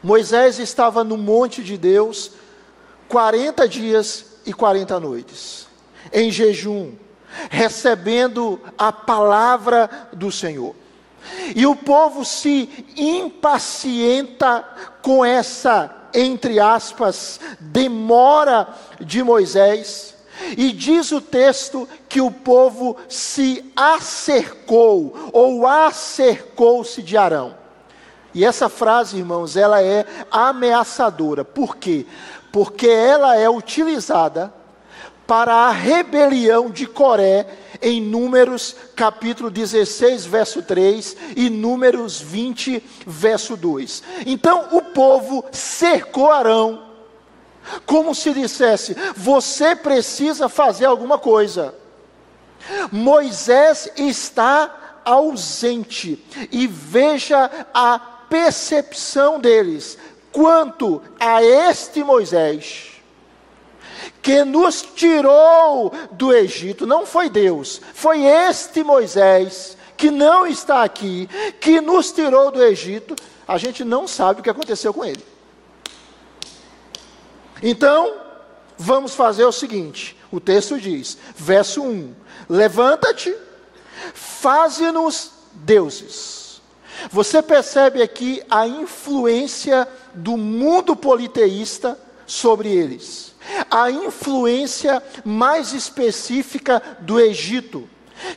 Moisés 0.03 0.61
estava 0.61 1.03
no 1.03 1.17
monte 1.17 1.63
de 1.63 1.77
Deus 1.77 2.33
40 3.09 3.69
dias 3.69 4.27
e 4.47 4.53
40 4.53 5.01
noites 5.01 5.60
em 6.13 6.31
jejum, 6.31 6.93
recebendo 7.51 8.61
a 8.77 8.93
palavra 8.93 9.89
do 10.13 10.31
Senhor. 10.31 10.75
E 11.55 11.67
o 11.67 11.77
povo 11.77 12.25
se 12.25 12.69
impacienta 12.97 14.65
com 15.03 15.25
essa, 15.25 15.95
entre 16.15 16.59
aspas, 16.59 17.41
demora 17.61 18.69
de 19.01 19.23
Moisés. 19.23 20.15
E 20.57 20.73
diz 20.73 21.13
o 21.13 21.21
texto 21.21 21.87
que 22.09 22.21
o 22.21 22.31
povo 22.31 22.97
se 23.09 23.71
acercou, 23.77 25.15
ou 25.33 25.67
acercou-se 25.67 27.03
de 27.03 27.17
Arão. 27.17 27.55
E 28.33 28.45
essa 28.45 28.69
frase, 28.69 29.19
irmãos, 29.19 29.57
ela 29.57 29.83
é 29.83 30.07
ameaçadora. 30.31 31.45
Por 31.45 31.77
quê? 31.77 32.07
Porque 32.51 32.89
ela 32.89 33.37
é 33.37 33.51
utilizada 33.51 34.53
para 35.31 35.55
a 35.55 35.71
rebelião 35.71 36.69
de 36.73 36.89
Coré 36.89 37.47
em 37.81 38.01
Números 38.01 38.75
capítulo 38.97 39.49
16, 39.49 40.27
verso 40.27 40.61
3 40.61 41.17
e 41.37 41.49
Números 41.49 42.21
20, 42.21 42.83
verso 43.07 43.57
2. 43.57 44.03
Então 44.27 44.71
o 44.73 44.83
povo 44.83 45.45
cercou 45.53 46.33
Arão, 46.33 46.83
como 47.87 48.13
se 48.13 48.35
dissesse: 48.35 48.97
você 49.15 49.77
precisa 49.77 50.49
fazer 50.49 50.87
alguma 50.87 51.17
coisa. 51.17 51.77
Moisés 52.91 53.89
está 53.97 55.01
ausente, 55.05 56.27
e 56.51 56.67
veja 56.67 57.49
a 57.73 58.01
percepção 58.29 59.39
deles 59.39 59.97
quanto 60.33 61.01
a 61.21 61.41
este 61.41 62.03
Moisés 62.03 63.00
que 64.23 64.45
nos 64.45 64.83
tirou 64.83 65.93
do 66.13 66.33
Egito, 66.33 66.87
não 66.87 67.07
foi 67.07 67.29
Deus, 67.29 67.81
foi 67.95 68.25
este 68.25 68.83
Moisés, 68.83 69.77
que 69.97 70.11
não 70.11 70.47
está 70.47 70.83
aqui, 70.83 71.29
que 71.61 71.81
nos 71.81 72.13
tirou 72.13 72.51
do 72.51 72.63
Egito, 72.63 73.15
a 73.47 73.59
gente 73.59 73.85
não 73.85 74.07
sabe 74.07 74.41
o 74.41 74.43
que 74.43 74.51
aconteceu 74.51 74.95
com 74.95 75.05
ele. 75.05 75.25
Então, 77.63 78.15
vamos 78.79 79.15
fazer 79.15 79.45
o 79.45 79.53
seguinte: 79.53 80.17
o 80.31 80.41
texto 80.41 80.81
diz, 80.81 81.19
verso 81.37 81.83
1: 81.83 82.15
Levanta-te, 82.49 83.35
faze-nos 84.15 85.33
deuses. 85.53 86.63
Você 87.11 87.41
percebe 87.43 88.03
aqui 88.03 88.43
a 88.51 88.67
influência 88.67 89.89
do 90.15 90.37
mundo 90.37 90.95
politeísta 90.95 91.99
sobre 92.27 92.69
eles 92.71 93.30
a 93.71 93.91
influência 93.91 95.03
mais 95.25 95.73
específica 95.73 96.83
do 97.01 97.19
Egito, 97.19 97.89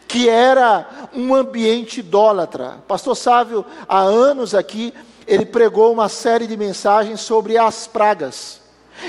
que 0.08 0.30
era 0.30 1.10
um 1.14 1.34
ambiente 1.34 2.00
idólatra. 2.00 2.80
Pastor 2.88 3.16
Sávio, 3.16 3.66
há 3.88 4.00
anos 4.00 4.56
aqui, 4.56 4.94
ele 5.28 5.46
pregou 5.46 5.92
uma 5.92 6.10
série 6.10 6.48
de 6.48 6.58
mensagens 6.58 7.22
sobre 7.22 7.58
as 7.58 7.88
pragas. 7.88 8.62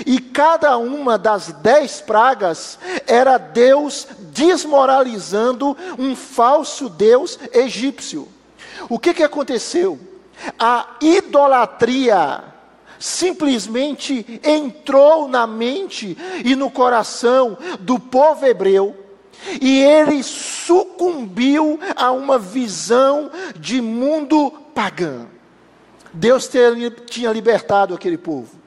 E 0.07 0.19
cada 0.19 0.77
uma 0.79 1.19
das 1.19 1.53
dez 1.53 2.01
pragas 2.01 2.79
era 3.07 3.39
Deus 3.39 4.07
desmoralizando 4.33 5.77
um 5.99 6.17
falso 6.17 6.89
Deus 6.89 7.39
egípcio. 7.53 8.29
O 8.89 8.99
que, 8.99 9.15
que 9.15 9.23
aconteceu? 9.23 9.99
A 10.59 10.97
idolatria 11.01 12.54
simplesmente 13.05 14.41
entrou 14.43 15.29
na 15.29 15.47
mente 15.47 16.17
e 16.43 16.57
no 16.57 16.71
coração 16.71 17.59
do 17.81 17.99
povo 17.99 18.47
hebreu, 18.47 18.97
e 19.61 19.83
ele 19.83 20.23
sucumbiu 20.23 21.79
a 21.95 22.11
uma 22.13 22.39
visão 22.39 23.31
de 23.61 23.83
mundo 23.83 24.51
pagã. 24.75 25.27
Deus 26.15 26.49
tinha 27.05 27.31
libertado 27.31 27.93
aquele 27.93 28.17
povo. 28.17 28.59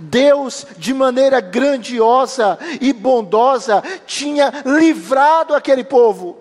Deus, 0.00 0.66
de 0.78 0.94
maneira 0.94 1.38
grandiosa 1.38 2.58
e 2.80 2.94
bondosa, 2.94 3.82
tinha 4.06 4.50
livrado 4.64 5.54
aquele 5.54 5.84
povo. 5.84 6.38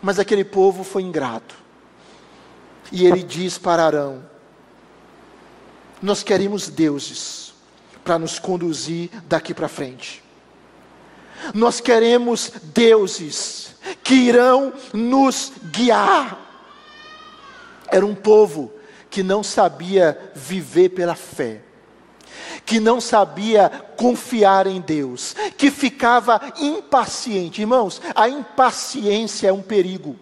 Mas 0.00 0.20
aquele 0.20 0.44
povo 0.44 0.84
foi 0.84 1.02
ingrato. 1.02 1.56
E 2.92 3.06
ele 3.06 3.24
diz 3.24 3.58
para 3.58 3.84
Arão: 3.84 4.30
nós 6.02 6.22
queremos 6.22 6.68
deuses 6.68 7.52
para 8.04 8.18
nos 8.18 8.38
conduzir 8.38 9.10
daqui 9.28 9.52
para 9.52 9.68
frente. 9.68 10.22
Nós 11.54 11.80
queremos 11.80 12.52
deuses 12.74 13.74
que 14.02 14.14
irão 14.14 14.72
nos 14.92 15.52
guiar. 15.70 16.38
Era 17.88 18.04
um 18.04 18.14
povo 18.14 18.72
que 19.08 19.22
não 19.22 19.42
sabia 19.42 20.32
viver 20.34 20.90
pela 20.90 21.14
fé, 21.14 21.62
que 22.64 22.78
não 22.78 23.00
sabia 23.00 23.68
confiar 23.96 24.66
em 24.66 24.80
Deus, 24.80 25.34
que 25.56 25.70
ficava 25.70 26.40
impaciente. 26.58 27.60
Irmãos, 27.60 28.00
a 28.14 28.28
impaciência 28.28 29.48
é 29.48 29.52
um 29.52 29.62
perigo 29.62 30.16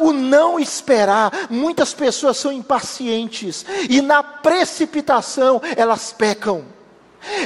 o 0.00 0.12
não 0.12 0.58
esperar. 0.58 1.30
Muitas 1.50 1.94
pessoas 1.94 2.36
são 2.36 2.52
impacientes 2.52 3.64
e 3.88 4.00
na 4.00 4.22
precipitação 4.22 5.60
elas 5.76 6.12
pecam. 6.12 6.73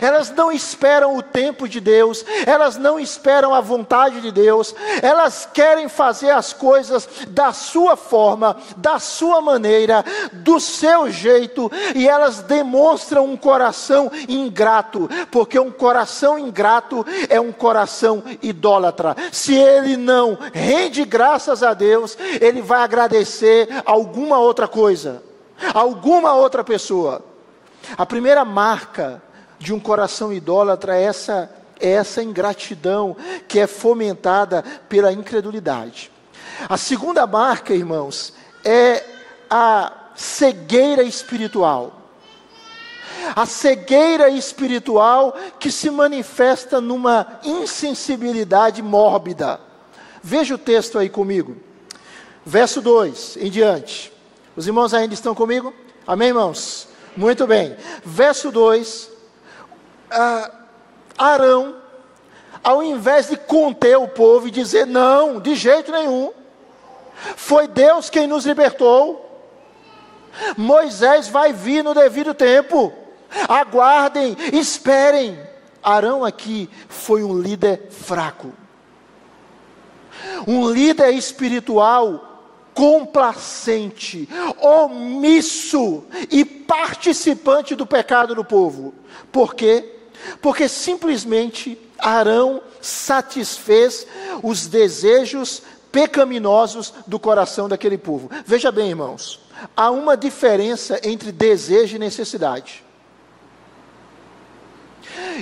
Elas 0.01 0.31
não 0.31 0.51
esperam 0.51 1.17
o 1.17 1.23
tempo 1.23 1.69
de 1.69 1.81
Deus, 1.81 2.25
elas 2.47 2.77
não 2.77 2.99
esperam 2.99 3.55
a 3.55 3.61
vontade 3.61 4.21
de 4.21 4.31
Deus, 4.31 4.75
elas 5.03 5.49
querem 5.53 5.89
fazer 5.89 6.31
as 6.31 6.53
coisas 6.53 7.09
da 7.29 7.53
sua 7.53 7.97
forma, 7.97 8.57
da 8.77 8.99
sua 8.99 9.41
maneira, 9.41 10.05
do 10.33 10.61
seu 10.61 11.11
jeito, 11.11 11.71
e 11.95 12.09
elas 12.09 12.41
demonstram 12.41 13.25
um 13.25 13.37
coração 13.37 14.11
ingrato, 14.29 15.09
porque 15.31 15.59
um 15.59 15.71
coração 15.71 16.39
ingrato 16.39 17.05
é 17.29 17.41
um 17.41 17.53
coração 17.53 18.23
idólatra. 18.43 19.17
Se 19.33 19.55
ele 19.55 19.97
não 19.97 20.39
rende 20.53 21.05
graças 21.05 21.63
a 21.63 21.75
Deus, 21.75 22.17
ele 22.41 22.63
vai 22.63 22.83
agradecer 22.83 23.69
alguma 23.85 24.39
outra 24.39 24.69
coisa, 24.69 25.23
alguma 25.75 26.35
outra 26.35 26.63
pessoa. 26.63 27.23
A 27.97 28.05
primeira 28.05 28.45
marca 28.45 29.23
de 29.59 29.73
um 29.73 29.81
coração 29.81 30.33
idólatra 30.33 30.97
é 30.97 31.03
essa, 31.03 31.51
essa 31.81 32.23
ingratidão 32.23 33.17
que 33.47 33.59
é 33.59 33.67
fomentada 33.67 34.63
pela 34.89 35.13
incredulidade. 35.13 36.11
A 36.69 36.77
segunda 36.77 37.27
marca, 37.27 37.75
irmãos, 37.75 38.33
é 38.65 39.05
a 39.51 39.93
cegueira 40.15 41.03
espiritual. 41.03 41.95
A 43.35 43.47
cegueira 43.47 44.29
espiritual 44.29 45.37
que 45.59 45.71
se 45.71 45.91
manifesta 45.91 46.81
numa 46.81 47.41
insensibilidade 47.45 48.83
mórbida. 48.83 49.61
Veja 50.23 50.55
o 50.55 50.59
texto 50.59 50.99
aí 50.99 51.09
comigo. 51.09 51.57
Verso 52.45 52.81
2 52.81 53.39
em 53.41 53.51
diante. 53.51 54.13
Os 54.57 54.67
irmãos 54.67 54.95
ainda 54.95 55.15
estão 55.15 55.35
comigo? 55.35 55.73
Amém, 56.07 56.29
irmãos? 56.29 56.89
Muito 57.17 57.47
bem. 57.47 57.77
Verso 58.05 58.51
2 58.51 59.18
ah, 60.11 60.51
Arão, 61.17 61.77
ao 62.63 62.83
invés 62.83 63.29
de 63.29 63.37
conter 63.37 63.97
o 63.97 64.09
povo 64.09 64.49
e 64.49 64.51
dizer 64.51 64.87
não, 64.87 65.41
de 65.41 65.55
jeito 65.55 65.91
nenhum, 65.91 66.33
foi 67.37 67.67
Deus 67.67 68.09
quem 68.09 68.27
nos 68.27 68.47
libertou. 68.47 69.25
Moisés 70.57 71.29
vai 71.29 71.53
vir 71.53 71.83
no 71.83 71.95
devido 71.95 72.33
tempo. 72.35 72.93
Aguardem, 73.49 74.37
esperem. 74.53 75.39
Arão 75.83 76.25
aqui 76.25 76.69
foi 76.89 77.23
um 77.23 77.39
líder 77.39 77.89
fraco. 77.91 78.53
Um 80.47 80.71
líder 80.71 81.11
espiritual 81.11 82.29
complacente, 82.75 84.29
omisso 84.61 86.05
e 86.31 86.45
participante 86.45 87.75
do 87.75 87.85
pecado 87.85 88.37
do 88.37 88.45
povo. 88.45 88.95
Por 89.33 89.55
quê? 89.55 89.98
Porque 90.41 90.69
simplesmente 90.69 91.79
Arão 91.99 92.63
satisfez 92.81 94.07
os 94.43 94.67
desejos 94.67 95.63
pecaminosos 95.91 96.95
do 97.07 97.19
coração 97.19 97.69
daquele 97.69 97.99
povo. 97.99 98.31
Veja 98.45 98.71
bem, 98.71 98.91
irmãos, 98.91 99.41
há 99.77 99.91
uma 99.91 100.17
diferença 100.17 101.01
entre 101.03 101.33
desejo 101.33 101.97
e 101.97 101.99
necessidade. 101.99 102.85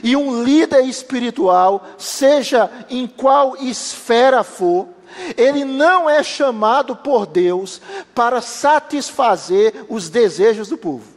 E 0.02 0.16
um 0.16 0.42
líder 0.42 0.84
espiritual, 0.84 1.86
seja 1.98 2.70
em 2.88 3.06
qual 3.06 3.56
esfera 3.56 4.42
for, 4.42 4.88
ele 5.36 5.64
não 5.64 6.08
é 6.08 6.22
chamado 6.22 6.94
por 6.94 7.26
Deus 7.26 7.80
para 8.14 8.40
satisfazer 8.40 9.86
os 9.88 10.08
desejos 10.08 10.68
do 10.68 10.76
povo. 10.76 11.15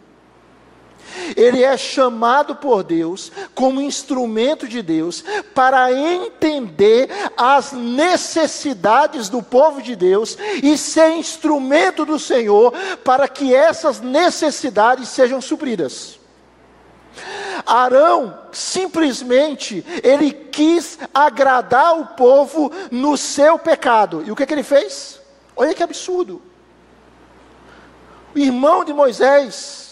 Ele 1.36 1.64
é 1.64 1.78
chamado 1.78 2.56
por 2.56 2.84
Deus 2.84 3.32
como 3.54 3.82
instrumento 3.82 4.68
de 4.68 4.82
Deus 4.82 5.24
para 5.54 5.92
entender 5.92 7.10
as 7.38 7.72
necessidades 7.72 9.30
do 9.30 9.42
povo 9.42 9.82
de 9.82 9.96
Deus 9.96 10.38
e 10.62 10.78
ser 10.78 11.12
instrumento 11.12 12.06
do 12.06 12.20
Senhor 12.20 12.74
para 13.04 13.28
que 13.28 13.54
essas 13.54 14.02
necessidades 14.02 15.10
sejam 15.10 15.42
supridas. 15.42 16.20
Arão 17.66 18.38
simplesmente 18.52 19.86
ele 20.04 20.32
quis 20.32 20.98
agradar 21.14 22.00
o 22.00 22.06
povo 22.08 22.72
no 22.92 23.18
seu 23.18 23.60
pecado. 23.60 24.24
E 24.26 24.32
o 24.32 24.36
que, 24.36 24.46
que 24.46 24.54
ele 24.54 24.64
fez? 24.64 25.20
Olha 25.56 25.74
que 25.74 25.84
absurdo. 25.84 26.42
O 28.34 28.40
irmão 28.40 28.86
de 28.86 28.94
Moisés, 28.94 29.89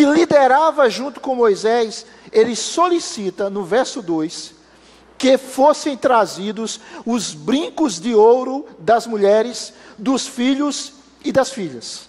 que 0.00 0.06
liderava 0.06 0.88
junto 0.88 1.20
com 1.20 1.34
Moisés, 1.34 2.06
ele 2.32 2.56
solicita 2.56 3.50
no 3.50 3.64
verso 3.64 4.00
2 4.00 4.54
que 5.18 5.36
fossem 5.36 5.94
trazidos 5.94 6.80
os 7.04 7.34
brincos 7.34 8.00
de 8.00 8.14
ouro 8.14 8.66
das 8.78 9.06
mulheres, 9.06 9.74
dos 9.98 10.26
filhos 10.26 10.94
e 11.22 11.30
das 11.30 11.50
filhas. 11.50 12.08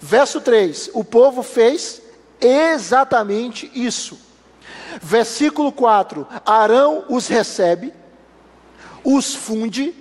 Verso 0.00 0.40
3: 0.40 0.88
o 0.94 1.04
povo 1.04 1.42
fez 1.42 2.00
exatamente 2.40 3.70
isso. 3.74 4.18
Versículo 5.02 5.70
4: 5.70 6.26
Arão 6.46 7.04
os 7.06 7.26
recebe, 7.26 7.92
os 9.04 9.34
funde, 9.34 9.94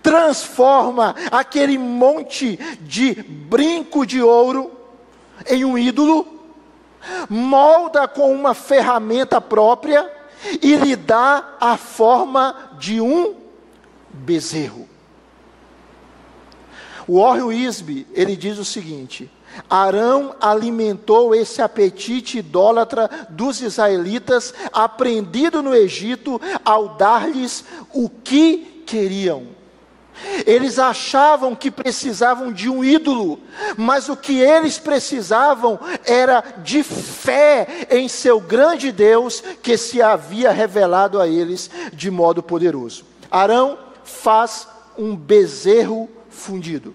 transforma 0.00 1.16
aquele 1.32 1.76
monte 1.76 2.56
de 2.82 3.14
brinco 3.20 4.06
de 4.06 4.22
ouro 4.22 4.78
em 5.48 5.64
um 5.64 5.76
ídolo, 5.76 6.26
molda 7.28 8.06
com 8.06 8.32
uma 8.32 8.54
ferramenta 8.54 9.40
própria 9.40 10.10
e 10.62 10.76
lhe 10.76 10.96
dá 10.96 11.56
a 11.60 11.76
forma 11.76 12.72
de 12.78 13.00
um 13.00 13.34
bezerro. 14.12 14.88
O 17.06 17.18
Orrio 17.18 17.48
Wisby, 17.48 18.06
ele 18.12 18.36
diz 18.36 18.58
o 18.58 18.64
seguinte: 18.64 19.30
Arão 19.68 20.34
alimentou 20.40 21.34
esse 21.34 21.60
apetite 21.60 22.38
idólatra 22.38 23.10
dos 23.28 23.60
israelitas, 23.60 24.54
aprendido 24.72 25.62
no 25.62 25.74
Egito, 25.74 26.40
ao 26.64 26.90
dar-lhes 26.90 27.64
o 27.92 28.08
que 28.08 28.84
queriam. 28.86 29.59
Eles 30.46 30.78
achavam 30.78 31.54
que 31.54 31.70
precisavam 31.70 32.52
de 32.52 32.68
um 32.68 32.84
ídolo, 32.84 33.40
mas 33.76 34.08
o 34.08 34.16
que 34.16 34.38
eles 34.40 34.78
precisavam 34.78 35.78
era 36.04 36.42
de 36.58 36.82
fé 36.82 37.86
em 37.90 38.08
seu 38.08 38.40
grande 38.40 38.92
Deus 38.92 39.42
que 39.62 39.76
se 39.76 40.00
havia 40.02 40.50
revelado 40.50 41.20
a 41.20 41.26
eles 41.26 41.70
de 41.92 42.10
modo 42.10 42.42
poderoso. 42.42 43.04
Arão 43.30 43.78
faz 44.04 44.66
um 44.98 45.16
bezerro 45.16 46.08
fundido. 46.28 46.94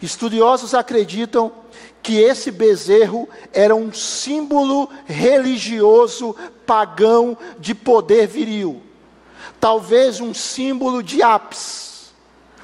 Estudiosos 0.00 0.74
acreditam 0.74 1.52
que 2.02 2.20
esse 2.20 2.50
bezerro 2.50 3.28
era 3.52 3.74
um 3.74 3.92
símbolo 3.92 4.88
religioso 5.04 6.36
pagão 6.64 7.36
de 7.58 7.74
poder 7.74 8.26
viril, 8.26 8.82
talvez 9.58 10.20
um 10.20 10.34
símbolo 10.34 11.02
de 11.02 11.22
Apis 11.22 11.85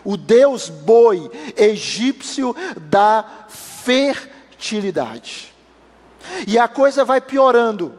o 0.05 0.17
deus 0.17 0.69
boi 0.69 1.31
egípcio 1.57 2.55
da 2.77 3.25
fertilidade. 3.49 5.53
E 6.47 6.59
a 6.59 6.69
coisa 6.69 7.05
vai 7.05 7.21
piorando. 7.21 7.95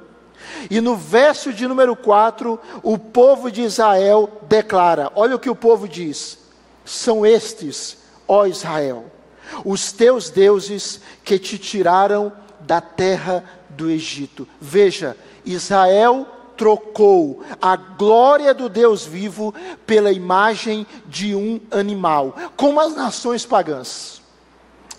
E 0.70 0.80
no 0.80 0.96
verso 0.96 1.52
de 1.52 1.68
número 1.68 1.96
4, 1.96 2.60
o 2.82 2.98
povo 2.98 3.52
de 3.52 3.62
Israel 3.62 4.30
declara: 4.44 5.12
olha 5.16 5.36
o 5.36 5.40
que 5.40 5.50
o 5.50 5.56
povo 5.56 5.88
diz: 5.88 6.40
são 6.86 7.26
estes, 7.26 7.98
ó 8.28 8.46
Israel, 8.46 9.06
os 9.66 9.92
teus 9.92 10.30
deuses 10.30 11.02
que 11.24 11.38
te 11.38 11.58
tiraram 11.58 12.32
da 12.62 12.80
terra 12.80 13.44
do 13.70 13.90
Egito. 13.90 14.48
Veja, 14.60 15.18
Israel 15.46 16.26
trocou 16.58 17.44
a 17.62 17.76
glória 17.76 18.54
do 18.54 18.70
Deus 18.70 19.06
vivo 19.06 19.54
pela 19.86 20.12
imagem 20.12 20.86
de 21.06 21.36
um 21.36 21.60
animal, 21.72 22.36
como 22.56 22.80
as 22.80 22.96
nações 22.96 23.46
pagãs. 23.46 24.22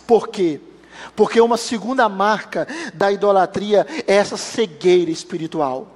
Por 0.07 0.29
quê? 0.29 0.61
Porque 1.17 1.41
uma 1.41 1.57
segunda 1.57 2.09
marca 2.09 2.67
da 2.93 3.11
idolatria 3.11 3.87
é 4.07 4.15
essa 4.15 4.37
cegueira 4.37 5.11
espiritual, 5.11 5.89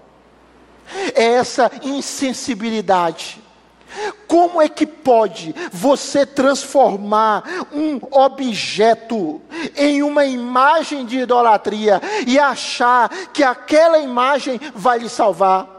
é 1.15 1.25
essa 1.25 1.71
insensibilidade. 1.83 3.41
Como 4.27 4.61
é 4.61 4.69
que 4.69 4.87
pode 4.87 5.55
você 5.73 6.27
transformar 6.27 7.45
um 7.73 7.99
objeto 8.11 9.41
em 9.77 10.03
uma 10.03 10.25
imagem 10.25 11.07
de 11.07 11.21
idolatria 11.21 12.01
e 12.27 12.39
achar 12.39 13.09
que 13.33 13.43
aquela 13.43 13.99
imagem 13.99 14.61
vai 14.75 14.99
lhe 14.99 15.09
salvar? 15.09 15.77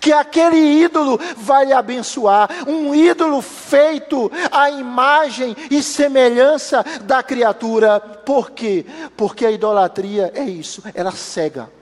Que 0.00 0.12
aquele 0.12 0.56
ídolo 0.56 1.18
vai 1.36 1.66
lhe 1.66 1.72
abençoar, 1.72 2.48
um 2.68 2.94
ídolo 2.94 3.42
feito 3.42 4.30
à 4.50 4.70
imagem 4.70 5.56
e 5.70 5.82
semelhança 5.82 6.84
da 7.02 7.22
criatura. 7.22 7.98
Por 7.98 8.52
quê? 8.52 8.86
Porque 9.16 9.44
a 9.44 9.50
idolatria 9.50 10.32
é 10.34 10.44
isso, 10.44 10.82
ela 10.94 11.10
cega. 11.10 11.81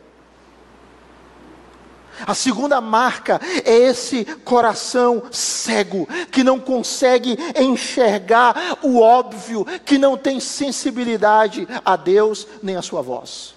A 2.26 2.35
segunda 2.35 2.80
marca 2.80 3.40
é 3.64 3.72
esse 3.72 4.24
coração 4.44 5.22
cego, 5.30 6.09
que 6.30 6.44
não 6.44 6.59
consegue 6.59 7.38
enxergar 7.56 8.78
o 8.83 9.00
óbvio, 9.00 9.64
que 9.85 9.98
não 9.98 10.16
tem 10.16 10.40
sensibilidade 10.40 11.66
a 11.85 11.96
Deus 11.96 12.46
nem 12.62 12.76
a 12.76 12.83
sua 12.83 13.02
voz. 13.02 13.54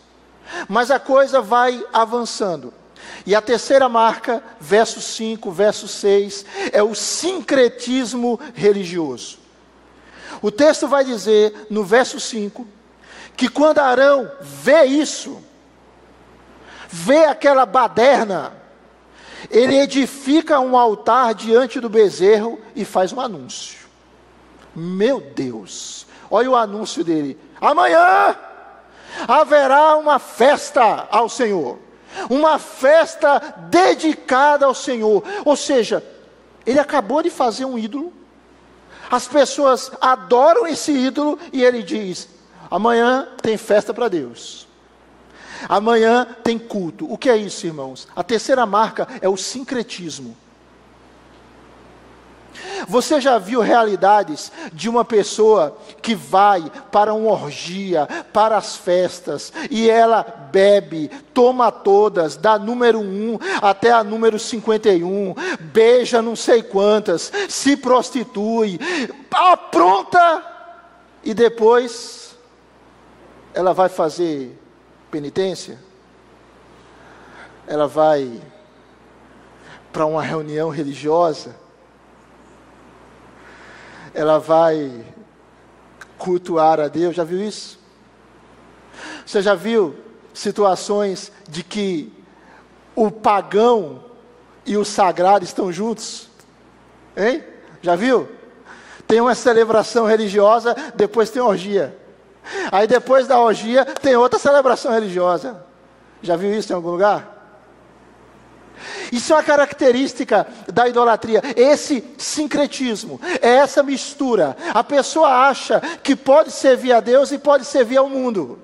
Mas 0.67 0.91
a 0.91 0.99
coisa 0.99 1.41
vai 1.41 1.84
avançando. 1.91 2.73
E 3.26 3.36
a 3.36 3.41
terceira 3.41 3.88
marca, 3.88 4.43
verso 4.60 5.02
5, 5.02 5.52
verso 5.52 5.88
6, 5.88 6.45
é 6.71 6.82
o 6.82 6.93
sincretismo 6.93 8.39
religioso. 8.54 9.39
O 10.41 10.52
texto 10.52 10.88
vai 10.88 11.06
dizer, 11.06 11.67
no 11.69 11.84
verso 11.84 12.19
5, 12.19 12.67
que 13.36 13.47
quando 13.47 13.80
Arão 13.80 14.30
vê 14.41 14.84
isso, 14.84 15.41
vê 16.93 17.25
aquela 17.25 17.65
baderna, 17.65 18.53
ele 19.49 19.75
edifica 19.75 20.60
um 20.60 20.77
altar 20.77 21.34
diante 21.34 21.79
do 21.79 21.89
bezerro 21.89 22.62
e 22.75 22.86
faz 22.86 23.12
um 23.12 23.19
anúncio. 23.19 23.79
Meu 24.75 25.19
Deus, 25.19 26.06
olha 26.29 26.51
o 26.51 26.56
anúncio 26.56 27.03
dele: 27.03 27.39
amanhã 27.60 28.38
haverá 29.27 29.95
uma 29.97 30.19
festa 30.19 31.08
ao 31.10 31.27
Senhor, 31.27 31.79
uma 32.29 32.60
festa 32.60 33.39
dedicada 33.71 34.67
ao 34.67 34.75
Senhor. 34.75 35.23
Ou 35.43 35.56
seja, 35.56 36.06
ele 36.63 36.79
acabou 36.79 37.23
de 37.23 37.32
fazer 37.32 37.65
um 37.65 37.77
ídolo, 37.77 38.13
as 39.10 39.27
pessoas 39.27 39.91
adoram 39.99 40.67
esse 40.67 40.91
ídolo 40.91 41.39
e 41.51 41.63
ele 41.63 41.82
diz: 41.82 42.29
amanhã 42.69 43.29
tem 43.41 43.58
festa 43.58 43.91
para 43.95 44.10
Deus. 44.10 44.71
Amanhã 45.67 46.28
tem 46.43 46.58
culto. 46.58 47.12
O 47.12 47.17
que 47.17 47.30
é 47.30 47.38
isso, 47.38 47.65
irmãos? 47.65 48.08
A 48.15 48.23
terceira 48.23 48.65
marca 48.65 49.08
é 49.21 49.30
o 49.30 49.38
sincretismo. 49.38 50.36
Você 52.88 53.19
já 53.19 53.38
viu 53.38 53.62
realidades 53.62 54.52
de 54.71 54.89
uma 54.89 55.04
pessoa 55.06 55.78
que 56.02 56.13
vai 56.13 56.63
para 56.91 57.13
uma 57.13 57.32
orgia, 57.32 58.08
para 58.32 58.58
as 58.58 58.76
festas, 58.76 59.52
e 59.69 59.89
ela 59.89 60.23
bebe, 60.52 61.10
toma 61.34 61.71
todas, 61.71 62.36
da 62.36 62.60
número 62.60 62.99
1 62.99 63.39
até 63.62 63.91
a 63.91 64.04
número 64.04 64.38
51, 64.38 65.34
beija 65.60 66.21
não 66.21 66.36
sei 66.36 66.62
quantas, 66.62 67.32
se 67.49 67.76
prostitui, 67.78 68.80
apronta, 69.32 70.43
e 71.23 71.34
depois 71.34 72.36
ela 73.54 73.73
vai 73.73 73.88
fazer 73.88 74.60
penitência, 75.13 75.78
ela 77.67 77.88
vai 77.88 78.41
para 79.91 80.08
uma 80.08 80.23
reunião 80.23 80.71
religiosa, 80.71 81.56
ela 84.12 84.39
vai 84.39 85.06
cultuar 86.17 86.80
a 86.80 86.88
Deus. 86.88 87.15
Já 87.15 87.23
viu 87.23 87.39
isso? 87.47 87.80
Você 89.23 89.39
já 89.39 89.54
viu 89.54 89.95
situações 90.34 91.32
de 91.47 91.63
que 91.63 92.12
o 92.95 93.12
pagão 93.12 94.04
e 94.65 94.76
o 94.78 94.84
sagrado 94.84 95.45
estão 95.45 95.71
juntos? 95.71 96.28
Hein? 97.15 97.43
Já 97.84 97.95
viu? 97.95 98.28
Tem 99.06 99.21
uma 99.21 99.36
celebração 99.36 100.08
religiosa, 100.08 100.76
depois 100.95 101.30
tem 101.30 101.39
orgia. 101.39 102.02
Aí 102.71 102.88
depois 102.88 103.27
da 103.27 103.39
orgia 103.39 103.86
tem 103.86 104.15
outra 104.15 104.39
celebração 104.39 104.91
religiosa. 104.91 105.63
Já 106.21 106.36
viu 106.36 106.53
isso 106.53 106.71
em 106.71 106.75
algum 106.75 106.89
lugar? 106.89 107.34
Isso 109.12 109.32
é 109.32 109.36
uma 109.36 109.43
característica 109.43 110.47
da 110.71 110.88
idolatria, 110.88 111.41
esse 111.56 112.03
sincretismo, 112.17 113.21
é 113.41 113.49
essa 113.58 113.84
mistura. 113.84 114.58
A 114.73 114.84
pessoa 114.84 115.47
acha 115.47 115.79
que 116.01 116.15
pode 116.15 116.51
servir 116.51 116.91
a 116.91 116.99
Deus 116.99 117.32
e 117.32 117.38
pode 117.38 117.65
servir 117.65 117.97
ao 117.97 118.10
mundo. 118.10 118.60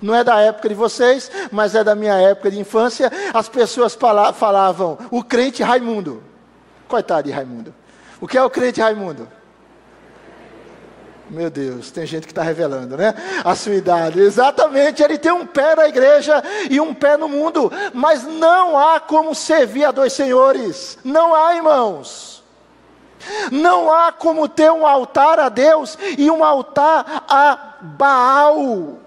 Não 0.00 0.14
é 0.14 0.22
da 0.22 0.40
época 0.40 0.68
de 0.68 0.74
vocês, 0.74 1.30
mas 1.50 1.74
é 1.74 1.82
da 1.82 1.94
minha 1.94 2.14
época 2.14 2.50
de 2.50 2.58
infância. 2.58 3.10
As 3.34 3.48
pessoas 3.48 3.96
falavam 4.34 4.98
o 5.10 5.22
crente 5.22 5.62
Raimundo. 5.62 6.22
Coitado 6.88 7.28
de 7.28 7.32
Raimundo. 7.32 7.74
O 8.20 8.28
que 8.28 8.38
é 8.38 8.42
o 8.42 8.50
crente 8.50 8.80
Raimundo? 8.80 9.28
Meu 11.30 11.48
Deus, 11.48 11.92
tem 11.92 12.04
gente 12.04 12.26
que 12.26 12.32
está 12.32 12.42
revelando, 12.42 12.96
né? 12.96 13.14
A 13.44 13.54
sua 13.54 13.76
idade. 13.76 14.18
Exatamente, 14.18 15.00
ele 15.00 15.16
tem 15.16 15.30
um 15.30 15.46
pé 15.46 15.76
na 15.76 15.88
igreja 15.88 16.42
e 16.68 16.80
um 16.80 16.92
pé 16.92 17.16
no 17.16 17.28
mundo, 17.28 17.70
mas 17.94 18.24
não 18.24 18.76
há 18.76 18.98
como 18.98 19.32
servir 19.32 19.84
a 19.84 19.92
dois 19.92 20.12
senhores. 20.12 20.98
Não 21.04 21.32
há, 21.32 21.54
irmãos. 21.54 22.42
Não 23.52 23.92
há 23.92 24.10
como 24.10 24.48
ter 24.48 24.72
um 24.72 24.84
altar 24.84 25.38
a 25.38 25.48
Deus 25.48 25.96
e 26.18 26.28
um 26.28 26.42
altar 26.42 27.24
a 27.28 27.76
Baal. 27.80 28.98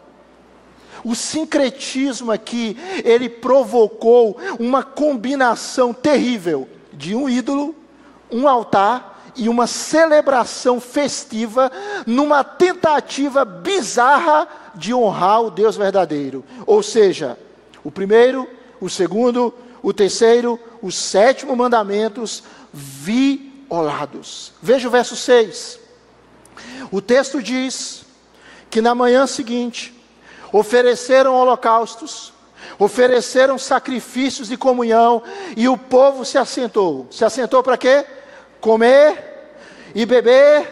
O 1.04 1.14
sincretismo 1.14 2.32
aqui, 2.32 2.78
ele 3.04 3.28
provocou 3.28 4.38
uma 4.58 4.82
combinação 4.82 5.92
terrível 5.92 6.70
de 6.94 7.14
um 7.14 7.28
ídolo, 7.28 7.76
um 8.32 8.48
altar 8.48 9.13
e 9.36 9.50
uma 9.50 9.68
celebração 9.68 10.80
festiva 10.80 11.72
numa 12.06 12.44
tentativa 12.44 13.44
bizarra 13.44 14.48
de 14.76 14.94
honrar 14.94 15.42
o 15.42 15.52
Deus 15.52 15.76
verdadeiro. 15.76 16.44
Ou 16.66 16.84
seja, 16.84 17.38
o 17.84 17.92
primeiro, 17.92 18.48
o 18.80 18.90
segundo, 18.90 19.54
o 19.82 19.94
terceiro, 19.94 20.60
os 20.82 20.96
sétimo 20.96 21.56
mandamentos 21.56 22.44
violados. 22.74 24.54
Veja 24.62 24.88
o 24.88 24.92
verso 24.92 25.16
6. 25.16 25.80
O 26.92 27.02
texto 27.02 27.42
diz 27.42 28.06
que 28.70 28.82
na 28.82 28.96
manhã 28.96 29.28
seguinte 29.28 29.94
ofereceram 30.52 31.34
holocaustos, 31.34 32.32
ofereceram 32.78 33.58
sacrifícios 33.58 34.48
de 34.48 34.58
comunhão 34.58 35.24
e 35.58 35.68
o 35.68 35.78
povo 35.78 36.24
se 36.24 36.38
assentou. 36.38 37.08
Se 37.10 37.26
assentou 37.26 37.64
para 37.64 37.78
quê? 37.78 38.06
Comer 38.64 39.92
e 39.94 40.06
beber, 40.06 40.66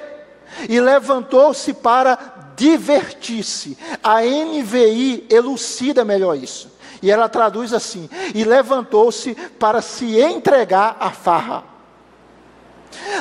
e 0.70 0.80
levantou-se 0.80 1.74
para 1.74 2.54
divertir-se. 2.56 3.78
A 4.02 4.22
NVI 4.22 5.28
elucida 5.30 6.06
melhor 6.06 6.38
isso. 6.38 6.72
E 7.02 7.12
ela 7.12 7.28
traduz 7.28 7.74
assim: 7.74 8.10
e 8.34 8.46
levantou-se 8.46 9.36
para 9.60 9.82
se 9.82 10.18
entregar 10.20 10.96
à 11.02 11.12
farra 11.12 11.71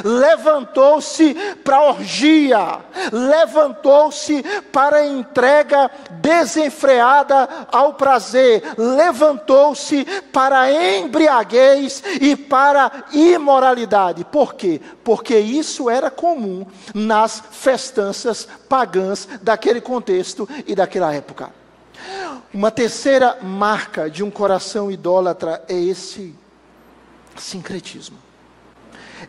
levantou-se 0.05 1.35
para 1.65 1.83
orgia, 1.83 2.81
levantou-se 3.13 4.43
para 4.73 5.07
entrega 5.07 5.91
desenfreada 6.21 7.67
ao 7.71 7.95
prazer, 7.95 8.63
levantou-se 8.77 10.05
para 10.33 10.71
embriaguez 10.99 12.03
e 12.21 12.37
para 12.37 13.05
imoralidade. 13.13 14.25
Por 14.25 14.55
quê? 14.55 14.81
Porque 15.05 15.39
isso 15.39 15.89
era 15.89 16.11
comum 16.11 16.67
nas 16.95 17.43
festanças 17.51 18.47
pagãs 18.69 19.29
daquele 19.43 19.81
contexto 19.81 20.49
e 20.67 20.75
daquela 20.75 21.13
época. 21.15 21.51
Uma 22.53 22.71
terceira 22.71 23.39
marca 23.43 24.11
de 24.11 24.25
um 24.25 24.31
coração 24.31 24.91
idólatra 24.91 25.63
é 25.69 25.75
esse 25.75 26.35
sincretismo 27.37 28.30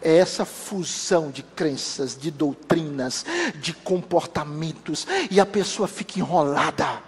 é 0.01 0.17
essa 0.17 0.45
fusão 0.45 1.31
de 1.31 1.43
crenças, 1.43 2.17
de 2.17 2.29
doutrinas, 2.29 3.25
de 3.55 3.73
comportamentos, 3.73 5.07
e 5.29 5.39
a 5.39 5.45
pessoa 5.45 5.87
fica 5.87 6.19
enrolada. 6.19 7.01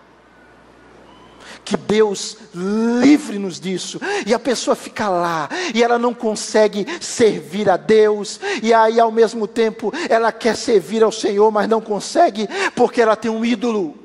Que 1.63 1.77
Deus 1.77 2.37
livre-nos 2.53 3.59
disso, 3.59 3.99
e 4.25 4.33
a 4.33 4.39
pessoa 4.39 4.75
fica 4.75 5.07
lá, 5.07 5.47
e 5.73 5.81
ela 5.81 5.97
não 5.97 6.13
consegue 6.13 6.85
servir 6.99 7.69
a 7.69 7.77
Deus, 7.77 8.39
e 8.61 8.73
aí 8.73 8.99
ao 8.99 9.11
mesmo 9.11 9.47
tempo 9.47 9.93
ela 10.09 10.31
quer 10.31 10.57
servir 10.57 11.03
ao 11.03 11.11
Senhor, 11.11 11.51
mas 11.51 11.69
não 11.69 11.79
consegue, 11.79 12.47
porque 12.75 13.01
ela 13.01 13.15
tem 13.15 13.31
um 13.31 13.45
ídolo. 13.45 14.02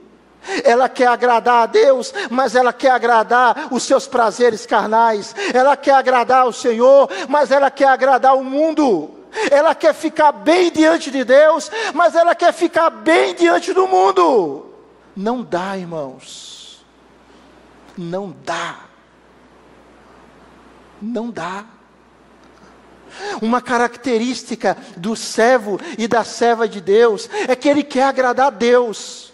Ela 0.64 0.88
quer 0.88 1.08
agradar 1.08 1.62
a 1.62 1.66
Deus, 1.66 2.12
mas 2.30 2.54
ela 2.54 2.72
quer 2.72 2.90
agradar 2.90 3.68
os 3.70 3.82
seus 3.82 4.06
prazeres 4.06 4.66
carnais. 4.66 5.34
Ela 5.52 5.76
quer 5.76 5.94
agradar 5.94 6.46
o 6.46 6.52
Senhor, 6.52 7.08
mas 7.28 7.50
ela 7.50 7.70
quer 7.70 7.88
agradar 7.88 8.37
o 8.37 8.44
mundo. 8.44 9.11
Ela 9.50 9.74
quer 9.74 9.94
ficar 9.94 10.32
bem 10.32 10.70
diante 10.70 11.11
de 11.11 11.22
Deus, 11.24 11.70
mas 11.94 12.14
ela 12.14 12.34
quer 12.34 12.52
ficar 12.52 12.90
bem 12.90 13.34
diante 13.34 13.72
do 13.72 13.87
mundo. 13.87 14.66
Não 15.14 15.42
dá, 15.42 15.76
irmãos. 15.76 16.84
Não 17.96 18.34
dá. 18.44 18.76
Não 21.00 21.30
dá. 21.30 21.64
Uma 23.42 23.61
característica 23.61 24.76
do 24.96 25.16
servo 25.16 25.80
e 25.96 26.06
da 26.06 26.24
serva 26.24 26.68
de 26.68 26.80
Deus 26.80 27.28
é 27.48 27.56
que 27.56 27.68
ele 27.68 27.82
quer 27.82 28.04
agradar 28.04 28.46
a 28.46 28.50
Deus 28.50 29.27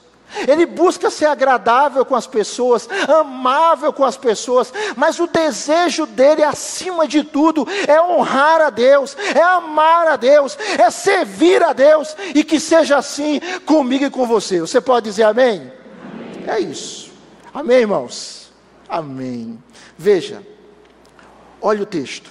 Ele 0.46 0.66
busca 0.66 1.10
ser 1.10 1.26
agradável 1.26 2.04
com 2.04 2.14
as 2.14 2.26
pessoas, 2.26 2.88
amável 3.08 3.92
com 3.92 4.04
as 4.04 4.16
pessoas, 4.16 4.72
mas 4.96 5.18
o 5.18 5.26
desejo 5.26 6.06
dele, 6.06 6.42
acima 6.42 7.06
de 7.06 7.22
tudo, 7.22 7.66
é 7.86 8.00
honrar 8.00 8.60
a 8.60 8.70
Deus, 8.70 9.16
é 9.34 9.42
amar 9.42 10.08
a 10.08 10.16
Deus, 10.16 10.58
é 10.78 10.90
servir 10.90 11.62
a 11.62 11.72
Deus, 11.72 12.16
e 12.34 12.42
que 12.42 12.58
seja 12.58 12.96
assim 12.96 13.40
comigo 13.64 14.04
e 14.04 14.10
com 14.10 14.26
você. 14.26 14.60
Você 14.60 14.80
pode 14.80 15.04
dizer 15.04 15.24
amém? 15.24 15.72
amém. 16.12 16.44
É 16.46 16.60
isso. 16.60 17.12
Amém, 17.52 17.78
irmãos? 17.78 18.52
Amém. 18.88 19.62
Veja, 19.96 20.42
olha 21.60 21.82
o 21.82 21.86
texto. 21.86 22.30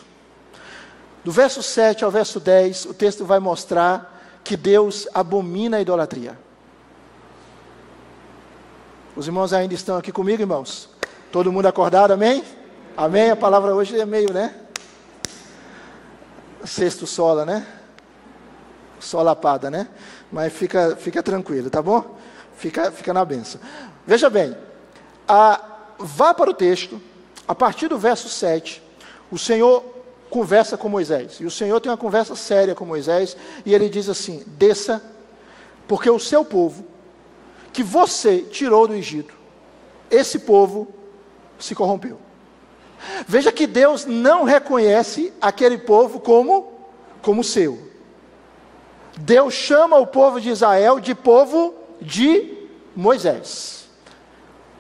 Do 1.23 1.31
verso 1.31 1.63
7 1.63 2.03
ao 2.03 2.11
verso 2.11 2.39
10, 2.39 2.85
o 2.85 2.93
texto 2.93 3.23
vai 3.23 3.39
mostrar 3.39 4.13
que 4.43 4.57
Deus 4.57 5.07
abomina 5.13 5.77
a 5.77 5.81
idolatria. 5.81 6.37
Os 9.15 9.27
irmãos 9.27 9.53
ainda 9.53 9.75
estão 9.75 9.95
aqui 9.95 10.11
comigo, 10.11 10.41
irmãos? 10.41 10.89
Todo 11.31 11.51
mundo 11.51 11.67
acordado, 11.67 12.11
amém? 12.11 12.43
Amém? 12.97 13.29
A 13.29 13.35
palavra 13.35 13.75
hoje 13.75 13.99
é 13.99 14.07
meio, 14.07 14.33
né? 14.33 14.55
Sexto 16.65 17.05
sola, 17.05 17.45
né? 17.45 17.63
Solapada, 18.99 19.69
né? 19.69 19.87
Mas 20.31 20.51
fica, 20.51 20.95
fica 20.95 21.21
tranquilo, 21.21 21.69
tá 21.69 21.79
bom? 21.79 22.17
Fica, 22.57 22.91
fica 22.91 23.13
na 23.13 23.23
benção. 23.23 23.61
Veja 24.03 24.31
bem, 24.31 24.57
a, 25.27 25.61
vá 25.99 26.33
para 26.33 26.49
o 26.49 26.53
texto, 26.53 26.99
a 27.47 27.53
partir 27.53 27.89
do 27.89 27.99
verso 27.99 28.27
7, 28.27 28.81
o 29.29 29.37
Senhor 29.37 29.83
conversa 30.27 30.75
com 30.75 30.89
Moisés. 30.89 31.37
E 31.39 31.45
o 31.45 31.51
Senhor 31.51 31.79
tem 31.79 31.91
uma 31.91 31.97
conversa 31.97 32.35
séria 32.35 32.73
com 32.73 32.83
Moisés, 32.83 33.37
e 33.63 33.75
ele 33.75 33.89
diz 33.89 34.09
assim: 34.09 34.43
desça, 34.47 35.03
porque 35.87 36.09
o 36.09 36.17
seu 36.17 36.43
povo 36.43 36.92
que 37.73 37.83
você 37.83 38.39
tirou 38.39 38.87
do 38.87 38.93
Egito, 38.93 39.33
esse 40.09 40.39
povo 40.39 40.87
se 41.59 41.73
corrompeu. 41.73 42.19
Veja 43.27 43.51
que 43.51 43.67
Deus 43.67 44.05
não 44.05 44.43
reconhece 44.43 45.33
aquele 45.41 45.77
povo 45.77 46.19
como 46.19 46.71
como 47.21 47.43
seu. 47.43 47.79
Deus 49.17 49.53
chama 49.53 49.97
o 49.97 50.07
povo 50.07 50.39
de 50.39 50.49
Israel 50.49 50.99
de 50.99 51.15
povo 51.15 51.73
de 52.01 52.53
Moisés. 52.95 53.87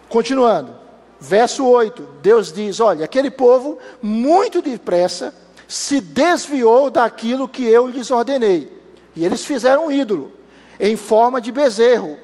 Continuando, 0.09 0.75
verso 1.19 1.65
8, 1.65 2.01
Deus 2.21 2.51
diz: 2.51 2.79
Olha, 2.79 3.05
aquele 3.05 3.31
povo 3.31 3.79
muito 4.01 4.61
depressa 4.61 5.33
se 5.67 6.01
desviou 6.01 6.89
daquilo 6.89 7.47
que 7.47 7.65
eu 7.65 7.87
lhes 7.87 8.11
ordenei, 8.11 8.71
e 9.15 9.25
eles 9.25 9.45
fizeram 9.45 9.87
um 9.87 9.91
ídolo 9.91 10.31
em 10.79 10.95
forma 10.95 11.39
de 11.39 11.51
bezerro, 11.51 12.17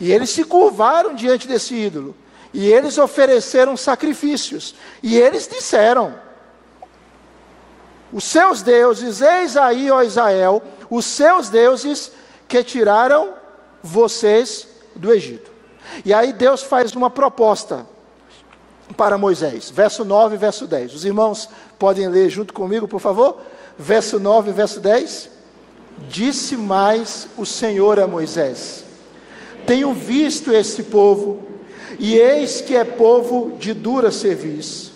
e 0.00 0.12
eles 0.12 0.30
se 0.30 0.44
curvaram 0.44 1.14
diante 1.14 1.46
desse 1.46 1.74
ídolo. 1.74 2.14
E 2.52 2.66
eles 2.66 2.98
ofereceram 2.98 3.76
sacrifícios. 3.76 4.74
E 5.02 5.16
eles 5.16 5.46
disseram: 5.46 6.14
Os 8.12 8.24
seus 8.24 8.62
deuses, 8.62 9.20
eis 9.20 9.56
aí, 9.56 9.90
ó 9.90 10.02
Israel, 10.02 10.62
os 10.88 11.04
seus 11.04 11.48
deuses 11.48 12.10
que 12.46 12.64
tiraram 12.64 13.34
vocês 13.82 14.66
do 14.94 15.12
Egito. 15.12 15.50
E 16.04 16.12
aí 16.12 16.32
Deus 16.32 16.62
faz 16.62 16.94
uma 16.94 17.10
proposta 17.10 17.86
para 18.96 19.18
Moisés. 19.18 19.70
Verso 19.70 20.04
9 20.04 20.34
e 20.34 20.38
verso 20.38 20.66
10. 20.66 20.94
Os 20.94 21.04
irmãos 21.04 21.48
podem 21.78 22.08
ler 22.08 22.30
junto 22.30 22.54
comigo, 22.54 22.88
por 22.88 23.00
favor? 23.00 23.40
Verso 23.78 24.18
9 24.18 24.50
e 24.50 24.52
verso 24.52 24.80
10. 24.80 25.30
Disse 26.08 26.56
mais 26.56 27.28
o 27.36 27.44
Senhor 27.44 27.98
a 27.98 28.06
Moisés: 28.06 28.84
tenho 29.68 29.92
visto 29.92 30.50
esse 30.50 30.84
povo, 30.84 31.42
e 31.98 32.16
eis 32.16 32.62
que 32.62 32.74
é 32.74 32.84
povo 32.84 33.58
de 33.58 33.74
dura 33.74 34.10
serviço. 34.10 34.94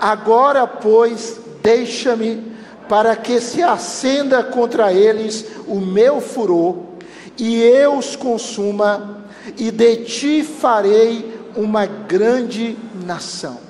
Agora, 0.00 0.66
pois, 0.66 1.38
deixa-me 1.62 2.42
para 2.88 3.14
que 3.14 3.40
se 3.40 3.62
acenda 3.62 4.42
contra 4.42 4.92
eles 4.92 5.46
o 5.68 5.76
meu 5.80 6.20
furor, 6.20 6.76
e 7.38 7.62
eu 7.62 7.96
os 7.96 8.16
consuma, 8.16 9.24
e 9.56 9.70
de 9.70 9.96
ti 10.04 10.42
farei 10.42 11.32
uma 11.54 11.86
grande 11.86 12.76
nação. 13.06 13.60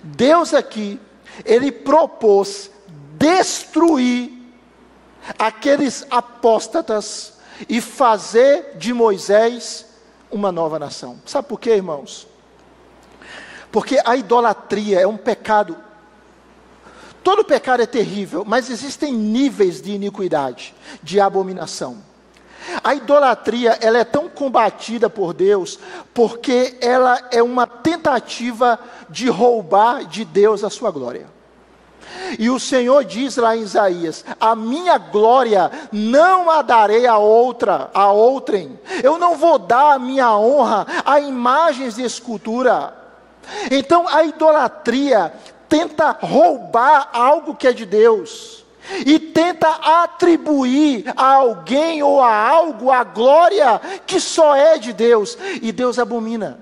Deus 0.00 0.54
aqui, 0.54 1.00
ele 1.44 1.72
propôs 1.72 2.70
destruir 3.18 4.30
aqueles 5.36 6.06
apóstatas 6.08 7.39
e 7.68 7.80
fazer 7.80 8.76
de 8.76 8.92
Moisés 8.92 9.86
uma 10.30 10.52
nova 10.52 10.78
nação. 10.78 11.20
Sabe 11.26 11.48
por 11.48 11.60
quê, 11.60 11.70
irmãos? 11.70 12.26
Porque 13.70 13.98
a 14.04 14.16
idolatria 14.16 15.00
é 15.00 15.06
um 15.06 15.16
pecado. 15.16 15.76
Todo 17.22 17.44
pecado 17.44 17.82
é 17.82 17.86
terrível, 17.86 18.44
mas 18.44 18.70
existem 18.70 19.12
níveis 19.12 19.80
de 19.80 19.92
iniquidade, 19.92 20.74
de 21.02 21.20
abominação. 21.20 21.98
A 22.82 22.94
idolatria, 22.94 23.78
ela 23.80 23.98
é 23.98 24.04
tão 24.04 24.28
combatida 24.28 25.08
por 25.08 25.32
Deus, 25.32 25.78
porque 26.12 26.76
ela 26.80 27.28
é 27.30 27.42
uma 27.42 27.66
tentativa 27.66 28.78
de 29.08 29.28
roubar 29.28 30.04
de 30.04 30.24
Deus 30.24 30.62
a 30.62 30.70
sua 30.70 30.90
glória. 30.90 31.26
E 32.38 32.48
o 32.50 32.60
Senhor 32.60 33.04
diz 33.04 33.36
lá 33.36 33.56
em 33.56 33.62
Isaías: 33.62 34.24
A 34.40 34.54
minha 34.54 34.98
glória 34.98 35.70
não 35.92 36.50
a 36.50 36.62
darei 36.62 37.06
a 37.06 37.18
outra, 37.18 37.90
a 37.92 38.10
outrem. 38.12 38.78
Eu 39.02 39.18
não 39.18 39.36
vou 39.36 39.58
dar 39.58 39.94
a 39.94 39.98
minha 39.98 40.36
honra 40.36 40.86
a 41.04 41.20
imagens 41.20 41.96
de 41.96 42.02
escultura. 42.02 42.94
Então 43.70 44.06
a 44.08 44.22
idolatria 44.24 45.32
tenta 45.68 46.16
roubar 46.20 47.08
algo 47.12 47.54
que 47.54 47.66
é 47.66 47.72
de 47.72 47.86
Deus 47.86 48.60
e 49.06 49.18
tenta 49.18 49.68
atribuir 49.68 51.04
a 51.16 51.34
alguém 51.34 52.02
ou 52.02 52.20
a 52.20 52.34
algo 52.34 52.90
a 52.90 53.04
glória 53.04 53.80
que 54.06 54.20
só 54.20 54.54
é 54.54 54.78
de 54.78 54.92
Deus, 54.92 55.38
e 55.62 55.70
Deus 55.70 55.98
abomina. 55.98 56.58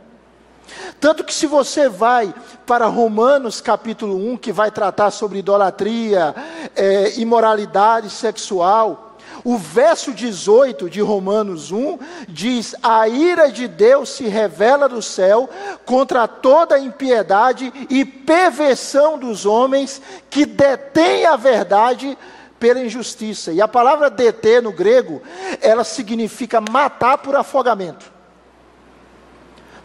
Tanto 1.00 1.24
que 1.24 1.34
se 1.34 1.46
você 1.46 1.88
vai 1.88 2.34
para 2.66 2.86
Romanos 2.86 3.60
capítulo 3.60 4.16
1, 4.32 4.36
que 4.36 4.52
vai 4.52 4.70
tratar 4.70 5.10
sobre 5.10 5.38
idolatria, 5.38 6.34
é, 6.74 7.18
imoralidade 7.18 8.10
sexual, 8.10 9.08
o 9.44 9.56
verso 9.56 10.12
18 10.12 10.90
de 10.90 11.00
Romanos 11.00 11.70
1 11.70 11.98
diz: 12.28 12.74
A 12.82 13.08
ira 13.08 13.50
de 13.50 13.68
Deus 13.68 14.10
se 14.10 14.24
revela 14.26 14.88
do 14.88 15.00
céu 15.00 15.48
contra 15.84 16.26
toda 16.26 16.78
impiedade 16.78 17.72
e 17.88 18.04
perversão 18.04 19.18
dos 19.18 19.46
homens 19.46 20.02
que 20.28 20.44
detêm 20.44 21.24
a 21.26 21.36
verdade 21.36 22.18
pela 22.58 22.80
injustiça. 22.80 23.52
E 23.52 23.60
a 23.60 23.68
palavra 23.68 24.10
deter 24.10 24.62
no 24.62 24.72
grego, 24.72 25.22
ela 25.60 25.84
significa 25.84 26.60
matar 26.60 27.18
por 27.18 27.36
afogamento. 27.36 28.17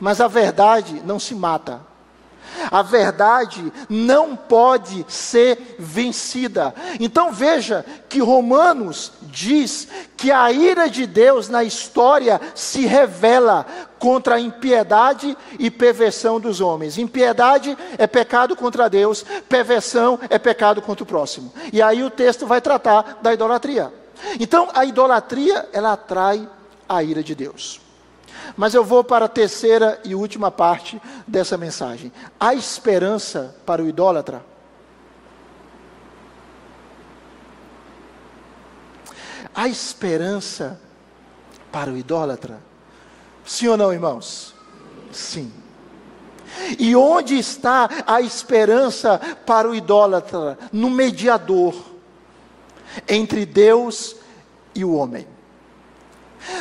Mas 0.04 0.20
a 0.20 0.28
verdade 0.28 1.02
não 1.06 1.18
se 1.18 1.34
mata. 1.34 1.80
A 2.70 2.82
verdade 2.82 3.72
não 3.88 4.36
pode 4.36 5.06
ser 5.08 5.78
vencida. 5.80 6.76
Então 7.00 7.32
veja 7.32 7.86
que 8.10 8.20
Romanos 8.20 9.13
diz 9.22 9.88
que 10.18 10.30
a 10.30 10.52
ira 10.52 10.89
de 10.89 11.08
Deus 11.08 11.48
na 11.48 11.63
história 11.63 12.42
se 12.54 12.86
revela 12.86 13.66
contra 13.98 14.36
a 14.36 14.39
impiedade 14.42 15.38
e 15.58 15.72
perversão 15.72 16.38
dos 16.38 16.60
homens. 16.60 16.98
Impiedade 16.98 17.78
é 17.98 18.06
pecado 18.06 18.58
contra 18.58 18.89
Deus, 18.89 19.24
perversão 19.48 20.20
é 20.30 20.38
pecado 20.38 20.82
contra 20.82 21.06
o 21.06 21.08
próximo. 21.08 21.54
E 21.72 21.82
aí 21.82 22.04
o 22.04 22.10
texto 22.10 22.46
vai 22.46 22.60
tratar 22.60 23.20
da 23.22 23.34
idolatria. 23.34 23.89
Então 24.38 24.68
a 24.74 24.84
idolatria 24.84 25.70
ela 25.72 25.94
atrai 25.94 26.46
a 26.89 27.02
ira 27.02 27.24
de 27.24 27.34
Deus. 27.34 27.83
Mas 28.56 28.74
eu 28.74 28.84
vou 28.84 29.04
para 29.04 29.26
a 29.26 29.30
terceira 29.30 30.00
e 30.04 30.16
última 30.16 30.52
parte 30.52 31.02
dessa 31.28 31.58
mensagem. 31.58 32.12
A 32.39 32.54
esperança 32.54 33.56
para 33.66 33.82
o 33.82 33.88
idólatra. 33.88 34.44
A 39.54 39.68
esperança 39.68 40.80
para 41.72 41.91
o 41.91 41.98
idólatra. 41.98 42.60
Sim 43.46 43.68
ou 43.68 43.78
não, 43.78 43.94
irmãos? 43.94 44.54
Sim. 45.12 45.52
E 46.80 46.96
onde 46.96 47.38
está 47.38 47.89
a 48.06 48.22
esperança 48.22 49.20
para 49.46 49.70
o 49.70 49.76
idólatra? 49.76 50.58
No 50.72 50.89
mediador 50.89 51.76
entre 53.08 53.46
Deus 53.46 54.16
e 54.76 54.86
o 54.86 54.94
homem 54.94 55.33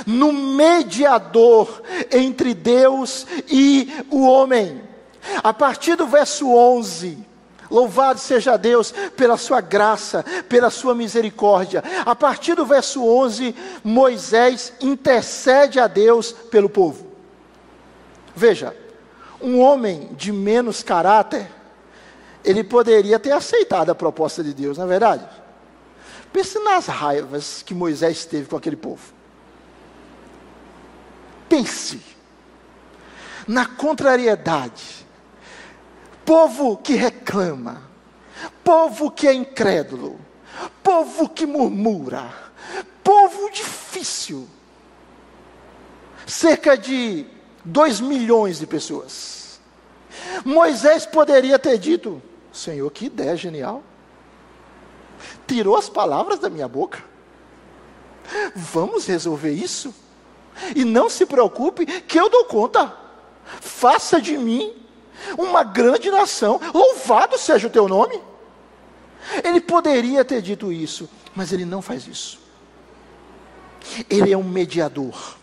no 0.07 0.33
mediador 0.33 1.83
entre 2.11 2.55
Deus 2.55 3.27
e 3.49 3.93
o 4.11 4.27
homem. 4.27 4.83
A 5.43 5.53
partir 5.53 5.97
do 5.97 6.07
verso 6.07 6.53
11, 6.53 7.33
Louvado 7.73 8.21
seja 8.21 8.59
Deus 8.59 8.93
pela 9.17 9.39
sua 9.39 9.63
graça, 9.63 10.23
pela 10.47 10.69
sua 10.69 10.95
misericórdia. 10.95 11.83
A 12.05 12.15
partir 12.15 12.55
do 12.55 12.67
verso 12.67 13.03
11, 13.03 13.55
Moisés 13.83 14.75
intercede 14.79 15.81
a 15.81 15.87
Deus 15.87 16.33
pelo 16.33 16.69
povo. 16.69 17.07
Veja, 18.37 18.77
um 19.41 19.59
homem 19.59 20.11
de 20.13 20.31
menos 20.31 20.83
caráter, 20.83 21.51
ele 22.45 22.63
poderia 22.63 23.19
ter 23.19 23.33
aceitado 23.33 23.89
a 23.89 23.95
proposta 23.95 24.45
de 24.45 24.53
Deus, 24.53 24.77
não 24.77 24.85
é 24.85 24.89
verdade? 24.89 25.27
Pense 26.31 26.59
nas 26.59 26.87
raivas 26.87 27.63
que 27.63 27.75
Moisés 27.75 28.27
teve 28.27 28.49
com 28.49 28.57
aquele 28.57 28.77
povo. 28.77 29.15
Pense 31.53 32.01
na 33.47 33.67
contrariedade. 33.67 35.07
Povo 36.25 36.79
que 36.79 36.95
reclama, 36.95 37.83
povo 38.65 39.11
que 39.11 39.29
é 39.29 39.35
incrédulo, 39.35 40.19
povo 40.83 41.29
que 41.29 41.45
murmura, 41.45 42.33
povo 43.05 43.51
difícil. 43.51 44.49
Cerca 46.27 46.75
de 46.75 47.27
dois 47.63 48.01
milhões 48.01 48.59
de 48.59 48.67
pessoas. 48.67 49.61
Moisés 50.47 51.05
poderia 51.05 51.59
ter 51.59 51.77
dito: 51.77 52.23
Senhor, 52.51 52.91
que 52.91 53.05
ideia 53.05 53.37
genial. 53.37 53.83
Tirou 55.47 55.77
as 55.77 55.91
palavras 55.91 56.39
da 56.39 56.49
minha 56.49 56.67
boca. 56.67 57.05
Vamos 58.57 59.05
resolver 59.05 59.53
isso. 59.53 59.95
E 60.75 60.85
não 60.85 61.09
se 61.09 61.27
preocupe, 61.27 61.87
que 61.87 62.19
eu 62.19 62.29
dou 62.29 62.45
conta. 62.45 62.93
Faça 63.61 64.21
de 64.21 64.37
mim 64.37 64.73
uma 65.39 65.63
grande 65.63 66.11
nação. 66.11 66.61
Louvado 66.73 67.39
seja 67.39 67.67
o 67.67 67.71
teu 67.71 67.89
nome. 67.89 68.21
Ele 69.45 69.61
poderia 69.61 70.25
ter 70.25 70.43
dito 70.43 70.73
isso, 70.73 71.09
mas 71.35 71.53
ele 71.53 71.65
não 71.65 71.81
faz 71.81 72.07
isso. 72.07 72.41
Ele 74.09 74.33
é 74.33 74.37
um 74.37 74.45
mediador. 74.45 75.37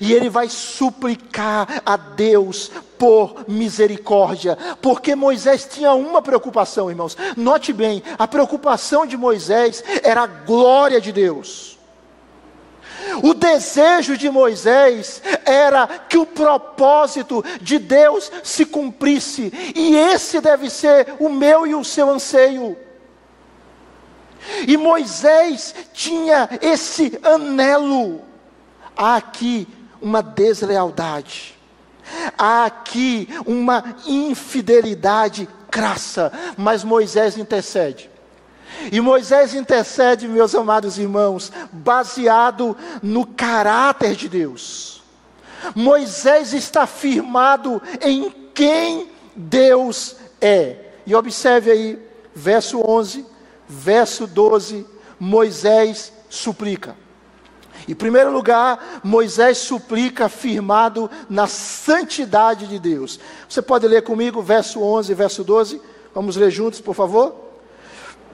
E 0.00 0.12
ele 0.12 0.30
vai 0.30 0.48
suplicar 0.48 1.82
a 1.84 1.96
Deus 1.96 2.70
por 2.98 3.44
misericórdia, 3.48 4.56
porque 4.80 5.14
Moisés 5.14 5.68
tinha 5.70 5.92
uma 5.92 6.22
preocupação, 6.22 6.88
irmãos. 6.88 7.16
Note 7.36 7.72
bem, 7.72 8.02
a 8.18 8.28
preocupação 8.28 9.04
de 9.04 9.16
Moisés 9.16 9.82
era 10.02 10.22
a 10.22 10.26
glória 10.26 11.00
de 11.00 11.12
Deus. 11.12 11.75
O 13.22 13.34
desejo 13.34 14.16
de 14.16 14.30
Moisés 14.30 15.22
era 15.44 15.86
que 15.86 16.18
o 16.18 16.26
propósito 16.26 17.44
de 17.60 17.78
Deus 17.78 18.30
se 18.42 18.64
cumprisse, 18.64 19.52
e 19.74 19.96
esse 19.96 20.40
deve 20.40 20.70
ser 20.70 21.14
o 21.18 21.28
meu 21.28 21.66
e 21.66 21.74
o 21.74 21.84
seu 21.84 22.10
anseio. 22.10 22.76
E 24.66 24.76
Moisés 24.76 25.74
tinha 25.92 26.48
esse 26.60 27.18
anelo. 27.22 28.20
Há 28.96 29.16
aqui 29.16 29.68
uma 30.00 30.22
deslealdade, 30.22 31.54
há 32.38 32.64
aqui 32.64 33.28
uma 33.44 33.96
infidelidade 34.06 35.48
crassa, 35.70 36.32
mas 36.56 36.84
Moisés 36.84 37.36
intercede. 37.36 38.10
E 38.92 39.00
Moisés 39.00 39.54
intercede, 39.54 40.28
meus 40.28 40.54
amados 40.54 40.98
irmãos, 40.98 41.52
baseado 41.72 42.76
no 43.02 43.26
caráter 43.26 44.14
de 44.14 44.28
Deus. 44.28 45.02
Moisés 45.74 46.52
está 46.52 46.86
firmado 46.86 47.82
em 48.00 48.32
quem 48.54 49.10
Deus 49.34 50.16
é. 50.40 50.76
E 51.06 51.14
observe 51.14 51.70
aí, 51.70 51.98
verso 52.34 52.80
11, 52.80 53.24
verso 53.68 54.26
12, 54.26 54.86
Moisés 55.18 56.12
suplica. 56.28 56.96
Em 57.88 57.94
primeiro 57.94 58.32
lugar, 58.32 59.00
Moisés 59.04 59.58
suplica 59.58 60.28
firmado 60.28 61.10
na 61.28 61.46
santidade 61.46 62.66
de 62.66 62.78
Deus. 62.78 63.20
Você 63.48 63.62
pode 63.62 63.86
ler 63.86 64.02
comigo 64.02 64.42
verso 64.42 64.82
11 64.82 65.12
e 65.12 65.14
verso 65.14 65.44
12? 65.44 65.80
Vamos 66.14 66.36
ler 66.36 66.50
juntos, 66.50 66.80
por 66.80 66.94
favor? 66.94 67.45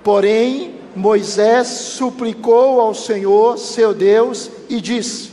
Porém, 0.05 0.75
Moisés 0.97 1.69
suplicou 1.69 2.81
ao 2.81 2.95
Senhor, 2.95 3.57
seu 3.57 3.95
Deus, 3.95 4.51
e 4.69 4.81
disse: 4.81 5.31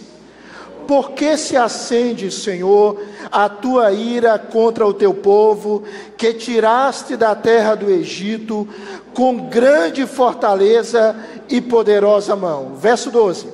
Por 0.88 1.12
que 1.12 1.36
se 1.38 1.58
acende, 1.58 2.32
Senhor, 2.32 3.02
a 3.32 3.50
tua 3.50 3.92
ira 3.92 4.38
contra 4.38 4.86
o 4.86 4.94
teu 4.94 5.14
povo, 5.14 5.84
que 6.16 6.34
tiraste 6.34 7.18
da 7.18 7.36
terra 7.36 7.76
do 7.76 7.90
Egito 7.90 8.68
com 9.14 9.50
grande 9.50 10.06
fortaleza 10.06 11.16
e 11.50 11.60
poderosa 11.60 12.36
mão? 12.36 12.76
Verso 12.76 13.10
12: 13.10 13.48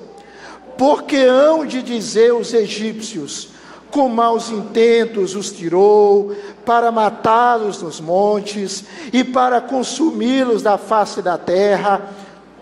Porque 0.78 1.18
hão 1.18 1.66
de 1.66 1.82
dizer 1.82 2.34
os 2.34 2.54
egípcios: 2.54 3.56
com 3.90 4.10
maus 4.10 4.50
intentos 4.50 5.36
os 5.36 5.54
tirou, 5.54 6.36
para 6.66 6.92
matá-los 6.92 7.82
nos 7.82 8.02
montes 8.02 8.84
e 9.14 9.24
para 9.24 9.62
consumi-los 9.62 10.62
da 10.62 10.78
face 10.78 11.22
da 11.22 11.38
terra. 11.38 12.10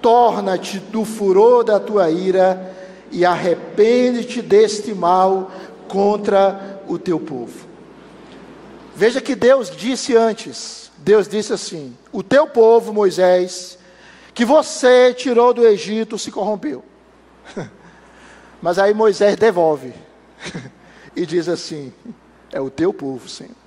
Torna-te 0.01 0.79
do 0.79 1.05
furor 1.05 1.63
da 1.63 1.79
tua 1.79 2.09
ira 2.11 2.73
e 3.11 3.25
arrepende-te 3.25 4.41
deste 4.41 4.93
mal 4.93 5.49
contra 5.87 6.81
o 6.87 6.97
teu 6.97 7.19
povo. 7.19 7.67
Veja 8.95 9.21
que 9.21 9.35
Deus 9.35 9.71
disse 9.71 10.15
antes: 10.15 10.91
Deus 10.97 11.27
disse 11.27 11.53
assim: 11.53 11.95
O 12.11 12.21
teu 12.21 12.47
povo, 12.47 12.93
Moisés, 12.93 13.77
que 14.33 14.43
você 14.43 15.13
tirou 15.13 15.53
do 15.53 15.65
Egito, 15.65 16.17
se 16.17 16.31
corrompeu. 16.31 16.83
Mas 18.61 18.77
aí 18.77 18.93
Moisés 18.93 19.35
devolve. 19.35 19.93
e 21.15 21.25
diz 21.25 21.47
assim: 21.47 21.93
É 22.51 22.59
o 22.59 22.69
teu 22.69 22.93
povo, 22.93 23.27
Senhor. 23.27 23.62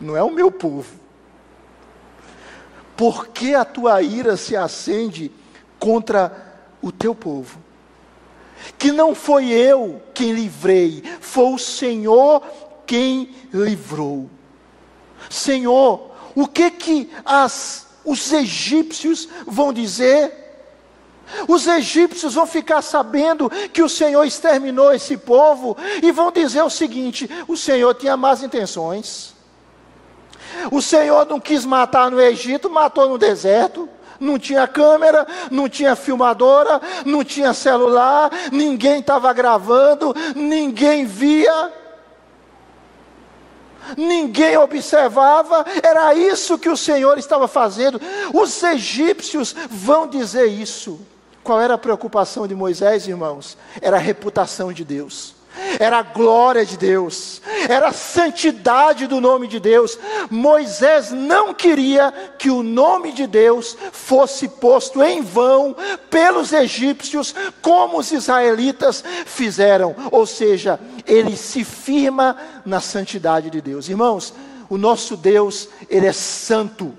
Não 0.00 0.16
é 0.16 0.22
o 0.22 0.30
meu 0.30 0.50
povo. 0.50 1.06
Por 2.96 3.28
que 3.28 3.54
a 3.54 3.64
tua 3.64 4.00
ira 4.02 4.36
se 4.36 4.56
acende 4.56 5.30
contra 5.78 6.64
o 6.80 6.90
teu 6.90 7.14
povo? 7.14 7.58
Que 8.78 8.90
não 8.90 9.14
foi 9.14 9.50
eu 9.50 10.02
quem 10.14 10.32
livrei, 10.32 11.02
foi 11.20 11.52
o 11.52 11.58
Senhor 11.58 12.42
quem 12.86 13.34
livrou. 13.52 14.30
Senhor, 15.28 16.12
o 16.34 16.46
que 16.46 16.70
que 16.70 17.10
as, 17.24 17.86
os 18.04 18.32
egípcios 18.32 19.28
vão 19.46 19.72
dizer? 19.72 20.44
Os 21.48 21.66
egípcios 21.66 22.34
vão 22.34 22.46
ficar 22.46 22.80
sabendo 22.82 23.50
que 23.72 23.82
o 23.82 23.88
Senhor 23.88 24.24
exterminou 24.24 24.92
esse 24.92 25.16
povo 25.16 25.76
e 26.02 26.12
vão 26.12 26.30
dizer 26.30 26.62
o 26.62 26.70
seguinte: 26.70 27.28
o 27.48 27.56
Senhor 27.56 27.94
tinha 27.94 28.16
más 28.16 28.42
intenções. 28.42 29.35
O 30.70 30.80
Senhor 30.80 31.26
não 31.26 31.40
quis 31.40 31.64
matar 31.64 32.10
no 32.10 32.20
Egito, 32.20 32.70
matou 32.70 33.08
no 33.08 33.18
deserto. 33.18 33.88
Não 34.18 34.38
tinha 34.38 34.66
câmera, 34.66 35.26
não 35.50 35.68
tinha 35.68 35.94
filmadora, 35.94 36.80
não 37.04 37.22
tinha 37.22 37.52
celular, 37.52 38.30
ninguém 38.50 39.00
estava 39.00 39.30
gravando, 39.30 40.14
ninguém 40.34 41.04
via, 41.04 41.70
ninguém 43.94 44.56
observava, 44.56 45.66
era 45.82 46.14
isso 46.14 46.58
que 46.58 46.70
o 46.70 46.76
Senhor 46.78 47.18
estava 47.18 47.46
fazendo. 47.46 48.00
Os 48.32 48.62
egípcios 48.62 49.54
vão 49.68 50.06
dizer 50.06 50.46
isso. 50.46 50.98
Qual 51.44 51.60
era 51.60 51.74
a 51.74 51.78
preocupação 51.78 52.46
de 52.46 52.54
Moisés, 52.56 53.06
irmãos? 53.06 53.56
Era 53.80 53.96
a 53.98 54.00
reputação 54.00 54.72
de 54.72 54.84
Deus, 54.84 55.35
era 55.78 55.98
a 55.98 56.02
glória 56.02 56.64
de 56.64 56.76
Deus, 56.76 57.40
era 57.68 57.88
a 57.88 57.92
santidade 57.92 59.06
do 59.06 59.20
nome 59.20 59.46
de 59.46 59.60
Deus. 59.60 59.98
Moisés 60.30 61.10
não 61.10 61.54
queria 61.54 62.12
que 62.38 62.50
o 62.50 62.62
nome 62.62 63.12
de 63.12 63.26
Deus 63.26 63.76
fosse 63.92 64.48
posto 64.48 65.02
em 65.02 65.22
vão 65.22 65.76
pelos 66.10 66.52
egípcios, 66.52 67.34
como 67.60 67.98
os 67.98 68.12
israelitas 68.12 69.02
fizeram, 69.24 69.94
ou 70.10 70.26
seja, 70.26 70.78
ele 71.06 71.36
se 71.36 71.64
firma 71.64 72.36
na 72.64 72.80
santidade 72.80 73.50
de 73.50 73.60
Deus. 73.60 73.88
Irmãos, 73.88 74.34
o 74.68 74.76
nosso 74.76 75.16
Deus, 75.16 75.68
ele 75.88 76.06
é 76.06 76.12
santo. 76.12 76.92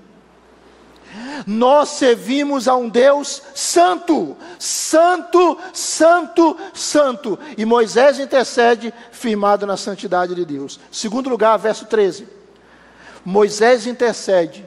Nós 1.46 1.90
servimos 1.90 2.68
a 2.68 2.76
um 2.76 2.88
Deus 2.88 3.42
santo, 3.54 4.36
santo, 4.58 5.58
santo, 5.72 6.56
santo. 6.74 7.38
E 7.56 7.64
Moisés 7.64 8.18
intercede 8.18 8.92
firmado 9.10 9.66
na 9.66 9.76
santidade 9.76 10.34
de 10.34 10.44
Deus. 10.44 10.78
Segundo 10.90 11.30
lugar, 11.30 11.56
verso 11.56 11.86
13. 11.86 12.26
Moisés 13.24 13.86
intercede 13.86 14.64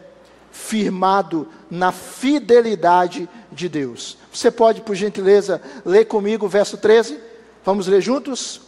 firmado 0.51 1.47
na 1.69 1.91
fidelidade 1.91 3.29
de 3.51 3.69
Deus. 3.69 4.17
Você 4.31 4.51
pode, 4.51 4.81
por 4.81 4.95
gentileza, 4.95 5.61
ler 5.85 6.05
comigo 6.05 6.45
o 6.45 6.49
verso 6.49 6.77
13? 6.77 7.19
Vamos 7.63 7.87
ler 7.87 8.01
juntos? 8.01 8.61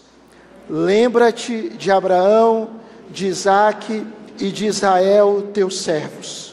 Lembra-te 0.69 1.69
de 1.69 1.91
Abraão, 1.91 2.69
de 3.09 3.27
Isaque 3.27 4.05
e 4.39 4.49
de 4.49 4.65
Israel, 4.65 5.49
teus 5.53 5.81
servos 5.81 6.52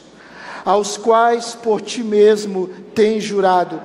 aos 0.70 0.96
quais 0.96 1.54
por 1.54 1.80
ti 1.80 2.02
mesmo 2.02 2.68
tens 2.94 3.24
jurado, 3.24 3.82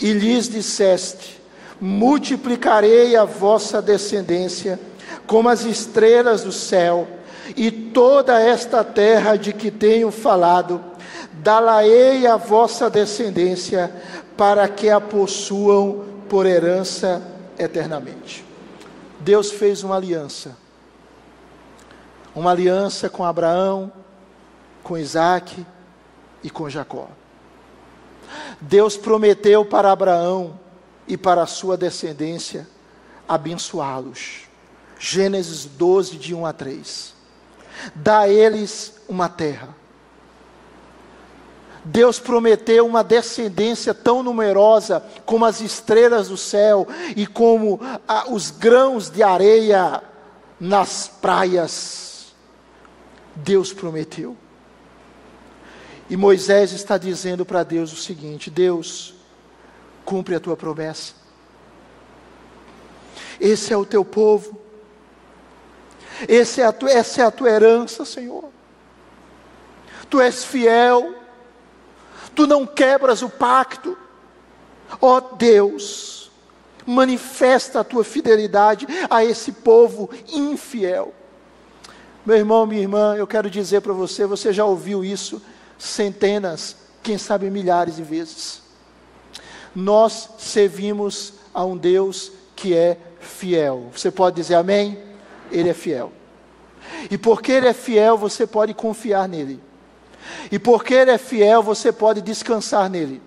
e 0.00 0.12
lhes 0.12 0.48
disseste: 0.48 1.40
multiplicarei 1.80 3.16
a 3.16 3.24
vossa 3.24 3.80
descendência 3.80 4.78
como 5.26 5.48
as 5.48 5.64
estrelas 5.64 6.42
do 6.42 6.52
céu, 6.52 7.06
e 7.56 7.70
toda 7.70 8.40
esta 8.40 8.82
terra 8.82 9.36
de 9.36 9.52
que 9.52 9.70
tenho 9.70 10.10
falado, 10.10 10.82
dá-la-ei 11.32 12.26
a 12.26 12.36
vossa 12.36 12.90
descendência, 12.90 13.92
para 14.36 14.68
que 14.68 14.90
a 14.90 15.00
possuam 15.00 16.04
por 16.28 16.44
herança 16.44 17.22
eternamente. 17.58 18.44
Deus 19.20 19.50
fez 19.50 19.82
uma 19.82 19.96
aliança, 19.96 20.56
uma 22.34 22.50
aliança 22.50 23.08
com 23.08 23.24
Abraão, 23.24 23.90
com 24.82 24.98
Isaac 24.98 25.64
e 26.46 26.50
com 26.50 26.70
Jacó. 26.70 27.08
Deus 28.60 28.96
prometeu 28.96 29.64
para 29.64 29.90
Abraão 29.90 30.56
e 31.08 31.16
para 31.16 31.42
a 31.42 31.46
sua 31.46 31.76
descendência 31.76 32.68
abençoá-los. 33.28 34.42
Gênesis 34.96 35.64
12, 35.64 36.16
de 36.16 36.32
1 36.32 36.46
a 36.46 36.52
3. 36.52 37.14
Dá 37.96 38.20
a 38.20 38.28
eles 38.28 38.94
uma 39.08 39.28
terra. 39.28 39.74
Deus 41.84 42.20
prometeu 42.20 42.86
uma 42.86 43.02
descendência 43.02 43.92
tão 43.92 44.22
numerosa 44.22 45.04
como 45.24 45.44
as 45.44 45.60
estrelas 45.60 46.28
do 46.28 46.36
céu 46.36 46.86
e 47.16 47.26
como 47.26 47.80
ah, 48.06 48.26
os 48.30 48.52
grãos 48.52 49.10
de 49.10 49.22
areia 49.24 50.00
nas 50.60 51.08
praias. 51.08 52.34
Deus 53.34 53.72
prometeu. 53.72 54.36
E 56.08 56.16
Moisés 56.16 56.72
está 56.72 56.96
dizendo 56.96 57.44
para 57.44 57.64
Deus 57.64 57.92
o 57.92 57.96
seguinte: 57.96 58.50
Deus, 58.50 59.14
cumpre 60.04 60.34
a 60.34 60.40
tua 60.40 60.56
promessa. 60.56 61.14
Esse 63.40 63.72
é 63.72 63.76
o 63.76 63.84
teu 63.84 64.04
povo. 64.04 64.58
Esse 66.26 66.62
é 66.62 66.64
a 66.64 66.74
essa 66.88 67.22
é 67.22 67.24
a 67.24 67.30
tua 67.30 67.50
herança, 67.50 68.04
Senhor. 68.04 68.50
Tu 70.08 70.20
és 70.20 70.44
fiel. 70.44 71.14
Tu 72.34 72.46
não 72.46 72.66
quebras 72.66 73.22
o 73.22 73.28
pacto. 73.28 73.98
Ó 75.00 75.16
oh, 75.16 75.34
Deus, 75.34 76.30
manifesta 76.86 77.80
a 77.80 77.84
tua 77.84 78.04
fidelidade 78.04 78.86
a 79.10 79.24
esse 79.24 79.50
povo 79.50 80.08
infiel. 80.28 81.12
Meu 82.24 82.36
irmão, 82.36 82.66
minha 82.66 82.80
irmã, 82.80 83.16
eu 83.16 83.26
quero 83.26 83.50
dizer 83.50 83.80
para 83.80 83.92
você, 83.92 84.26
você 84.26 84.52
já 84.52 84.64
ouviu 84.64 85.04
isso 85.04 85.42
centenas, 85.78 86.76
quem 87.02 87.18
sabe 87.18 87.50
milhares 87.50 87.96
de 87.96 88.02
vezes. 88.02 88.62
Nós 89.74 90.30
servimos 90.38 91.34
a 91.52 91.64
um 91.64 91.76
Deus 91.76 92.32
que 92.54 92.74
é 92.74 92.98
fiel. 93.20 93.90
Você 93.94 94.10
pode 94.10 94.36
dizer 94.36 94.54
amém? 94.54 94.98
Ele 95.50 95.68
é 95.68 95.74
fiel. 95.74 96.12
E 97.10 97.18
porque 97.18 97.52
Ele 97.52 97.68
é 97.68 97.72
fiel, 97.72 98.16
você 98.16 98.46
pode 98.46 98.74
confiar 98.74 99.28
nele. 99.28 99.60
E 100.50 100.58
porque 100.58 100.94
Ele 100.94 101.10
é 101.10 101.18
fiel, 101.18 101.62
você 101.62 101.92
pode 101.92 102.20
descansar 102.20 102.88
nele. 102.88 103.22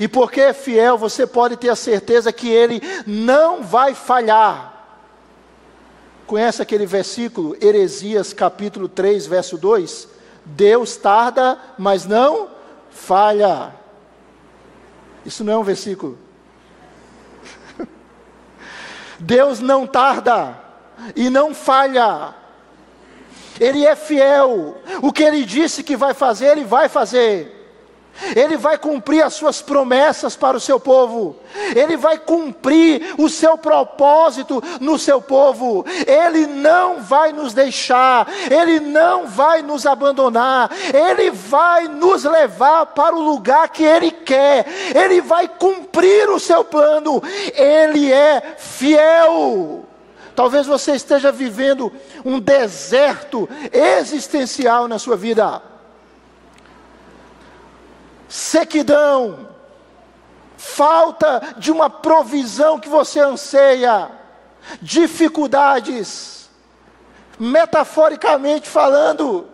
E 0.00 0.08
porque 0.08 0.40
é 0.40 0.52
fiel, 0.52 0.98
você 0.98 1.26
pode 1.26 1.56
ter 1.56 1.68
a 1.68 1.76
certeza 1.76 2.32
que 2.32 2.48
Ele 2.48 2.80
não 3.06 3.62
vai 3.62 3.94
falhar. 3.94 4.74
Conhece 6.26 6.60
aquele 6.60 6.86
versículo, 6.86 7.56
Heresias 7.60 8.32
capítulo 8.32 8.88
3, 8.88 9.26
verso 9.26 9.56
2? 9.56 10.15
Deus 10.46 10.96
tarda, 10.96 11.58
mas 11.76 12.06
não 12.06 12.48
falha. 12.88 13.74
Isso 15.24 15.42
não 15.42 15.52
é 15.52 15.58
um 15.58 15.64
versículo. 15.64 16.16
Deus 19.18 19.58
não 19.58 19.86
tarda 19.86 20.58
e 21.16 21.28
não 21.28 21.52
falha. 21.52 22.34
Ele 23.58 23.84
é 23.84 23.96
fiel. 23.96 24.80
O 25.02 25.12
que 25.12 25.24
ele 25.24 25.44
disse 25.44 25.82
que 25.82 25.96
vai 25.96 26.14
fazer, 26.14 26.46
ele 26.46 26.64
vai 26.64 26.88
fazer. 26.88 27.55
Ele 28.34 28.56
vai 28.56 28.78
cumprir 28.78 29.22
as 29.22 29.34
suas 29.34 29.60
promessas 29.60 30.36
para 30.36 30.56
o 30.56 30.60
seu 30.60 30.80
povo, 30.80 31.36
ele 31.74 31.96
vai 31.96 32.18
cumprir 32.18 33.14
o 33.18 33.28
seu 33.28 33.56
propósito 33.58 34.62
no 34.80 34.98
seu 34.98 35.20
povo, 35.20 35.84
ele 36.06 36.46
não 36.46 37.00
vai 37.00 37.32
nos 37.32 37.52
deixar, 37.52 38.26
ele 38.50 38.80
não 38.80 39.26
vai 39.26 39.62
nos 39.62 39.86
abandonar, 39.86 40.70
ele 40.92 41.30
vai 41.30 41.88
nos 41.88 42.24
levar 42.24 42.86
para 42.86 43.14
o 43.14 43.20
lugar 43.20 43.68
que 43.68 43.84
ele 43.84 44.10
quer, 44.10 44.66
ele 44.94 45.20
vai 45.20 45.48
cumprir 45.48 46.28
o 46.30 46.40
seu 46.40 46.64
plano, 46.64 47.22
ele 47.54 48.12
é 48.12 48.54
fiel. 48.56 49.84
Talvez 50.34 50.66
você 50.66 50.92
esteja 50.92 51.32
vivendo 51.32 51.90
um 52.24 52.38
deserto 52.38 53.48
existencial 53.72 54.86
na 54.86 54.98
sua 54.98 55.16
vida 55.16 55.62
sequidão, 58.28 59.48
falta 60.56 61.54
de 61.58 61.70
uma 61.70 61.88
provisão 61.88 62.78
que 62.78 62.88
você 62.88 63.20
anseia, 63.20 64.10
dificuldades, 64.80 66.48
metaforicamente 67.38 68.68
falando, 68.68 69.46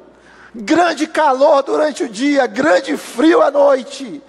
grande 0.55 1.07
calor 1.07 1.63
durante 1.63 2.05
o 2.05 2.09
dia, 2.09 2.47
grande 2.47 2.97
frio 2.97 3.43
à 3.43 3.51
noite, 3.51 4.23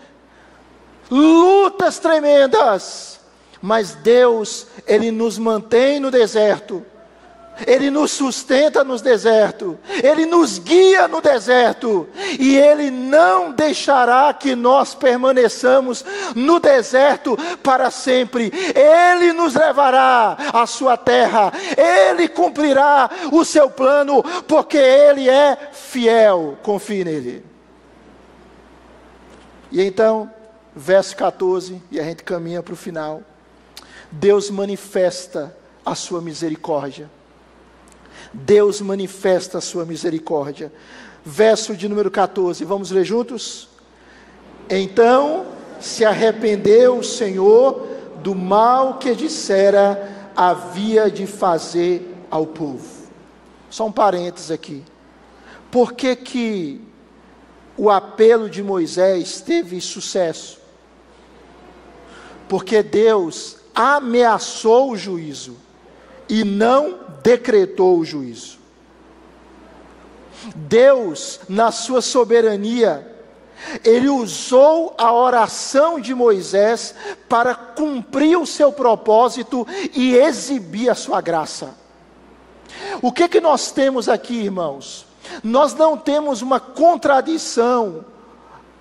lutas 1.10 2.00
tremendas, 2.00 3.20
mas 3.62 3.96
Deus, 3.96 4.68
Ele 4.86 5.12
nos 5.12 5.38
mantém 5.38 6.00
no 6.00 6.12
deserto 6.12 6.86
ele 7.68 7.89
nos 7.89 8.12
sustenta 8.12 8.84
nos 8.84 9.01
desertos, 9.01 9.76
Ele 10.04 10.26
nos 10.26 10.58
guia 10.58 11.08
no 11.08 11.22
deserto, 11.22 12.08
e 12.39 12.58
Ele 12.58 12.89
não 12.89 13.51
deixará 13.51 14.34
que 14.34 14.56
nós 14.56 14.95
permaneçamos 14.95 16.04
no 16.36 16.60
deserto 16.60 17.38
para 17.62 17.91
sempre. 17.91 18.51
Ele 18.76 19.34
nos 19.34 19.54
levará 19.54 20.38
à 20.51 20.66
sua 20.66 20.97
terra, 20.97 21.51
Ele 21.78 22.28
cumprirá 22.28 23.10
o 23.32 23.45
seu 23.45 23.70
plano, 23.70 24.24
porque 24.47 24.78
Ele 24.78 25.30
é 25.30 25.58
fiel. 25.72 26.58
Confie 26.64 27.04
nele. 27.04 27.45
E 29.72 29.82
então, 29.82 30.32
verso 30.76 31.16
14, 31.16 31.82
e 31.91 31.99
a 31.99 32.04
gente 32.04 32.24
caminha 32.24 32.62
para 32.62 32.74
o 32.74 32.78
final. 32.78 33.22
Deus 34.12 34.49
manifesta 34.49 35.56
a 35.86 35.95
sua 35.95 36.22
misericórdia. 36.22 37.10
Deus 38.34 38.82
manifesta 38.82 39.60
a 39.60 39.62
sua 39.62 39.86
misericórdia. 39.86 40.72
Verso 41.24 41.76
de 41.76 41.88
número 41.88 42.10
14, 42.10 42.66
vamos 42.66 42.92
ler 42.92 43.06
juntos? 43.06 43.70
Então 44.70 45.46
se 45.80 46.04
arrependeu 46.04 46.98
o 46.98 47.04
Senhor 47.04 47.88
do 48.22 48.34
mal 48.34 48.98
que 48.98 49.14
dissera 49.14 50.32
havia 50.36 51.12
de 51.12 51.28
fazer 51.28 52.16
ao 52.30 52.48
povo. 52.48 53.04
Só 53.70 53.86
um 53.86 53.92
parênteses 53.92 54.50
aqui. 54.50 54.84
Por 55.70 55.94
que 55.94 56.16
que 56.16 56.82
o 57.78 57.90
apelo 57.90 58.50
de 58.50 58.64
Moisés 58.64 59.42
teve 59.42 59.80
sucesso? 59.82 60.60
Porque 62.48 62.84
Deus 62.84 63.58
ameaçou 63.74 64.92
o 64.92 64.98
juízo 64.98 65.58
e 66.34 66.44
não 66.44 66.98
decretou 67.22 68.00
o 68.00 68.04
juízo. 68.04 68.58
Deus, 70.56 71.40
na 71.48 71.72
sua 71.72 72.02
soberania, 72.02 73.08
ele 73.86 74.10
usou 74.10 74.96
a 74.98 75.14
oração 75.14 76.00
de 76.00 76.16
Moisés 76.16 76.96
para 77.30 77.54
cumprir 77.54 78.36
o 78.36 78.48
seu 78.48 78.72
propósito 78.72 79.68
e 79.94 80.16
exibir 80.16 80.90
a 80.90 80.96
sua 80.96 81.22
graça. 81.22 81.76
O 83.00 83.12
que 83.12 83.30
que 83.30 83.40
nós 83.40 83.72
temos 83.72 84.10
aqui, 84.10 84.34
irmãos? 84.34 85.06
Nós 85.44 85.76
não 85.76 85.96
temos 85.96 86.42
uma 86.42 86.60
contradição 86.60 88.04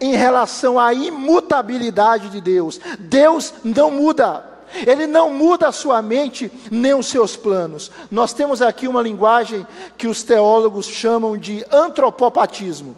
em 0.01 0.17
relação 0.17 0.79
à 0.79 0.95
imutabilidade 0.95 2.31
de 2.31 2.41
Deus. 2.41 2.81
Deus 2.99 3.53
não 3.63 3.91
muda. 3.91 4.52
Ele 4.87 5.07
não 5.07 5.33
muda 5.33 5.69
a 5.69 5.73
sua 5.73 6.01
mente 6.01 6.51
nem 6.71 6.95
os 6.95 7.07
seus 7.07 7.37
planos. 7.37 7.91
Nós 8.11 8.33
temos 8.33 8.63
aqui 8.63 8.89
uma 8.89 9.03
linguagem 9.03 9.67
que 9.97 10.07
os 10.07 10.23
teólogos 10.23 10.87
chamam 10.87 11.37
de 11.37 11.65
antropopatismo, 11.71 12.97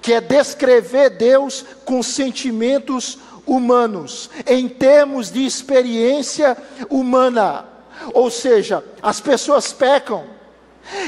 que 0.00 0.12
é 0.12 0.20
descrever 0.20 1.10
Deus 1.10 1.64
com 1.84 2.02
sentimentos 2.02 3.18
humanos, 3.46 4.30
em 4.46 4.68
termos 4.68 5.30
de 5.30 5.44
experiência 5.44 6.56
humana. 6.88 7.66
Ou 8.14 8.30
seja, 8.30 8.82
as 9.02 9.20
pessoas 9.20 9.72
pecam, 9.72 10.24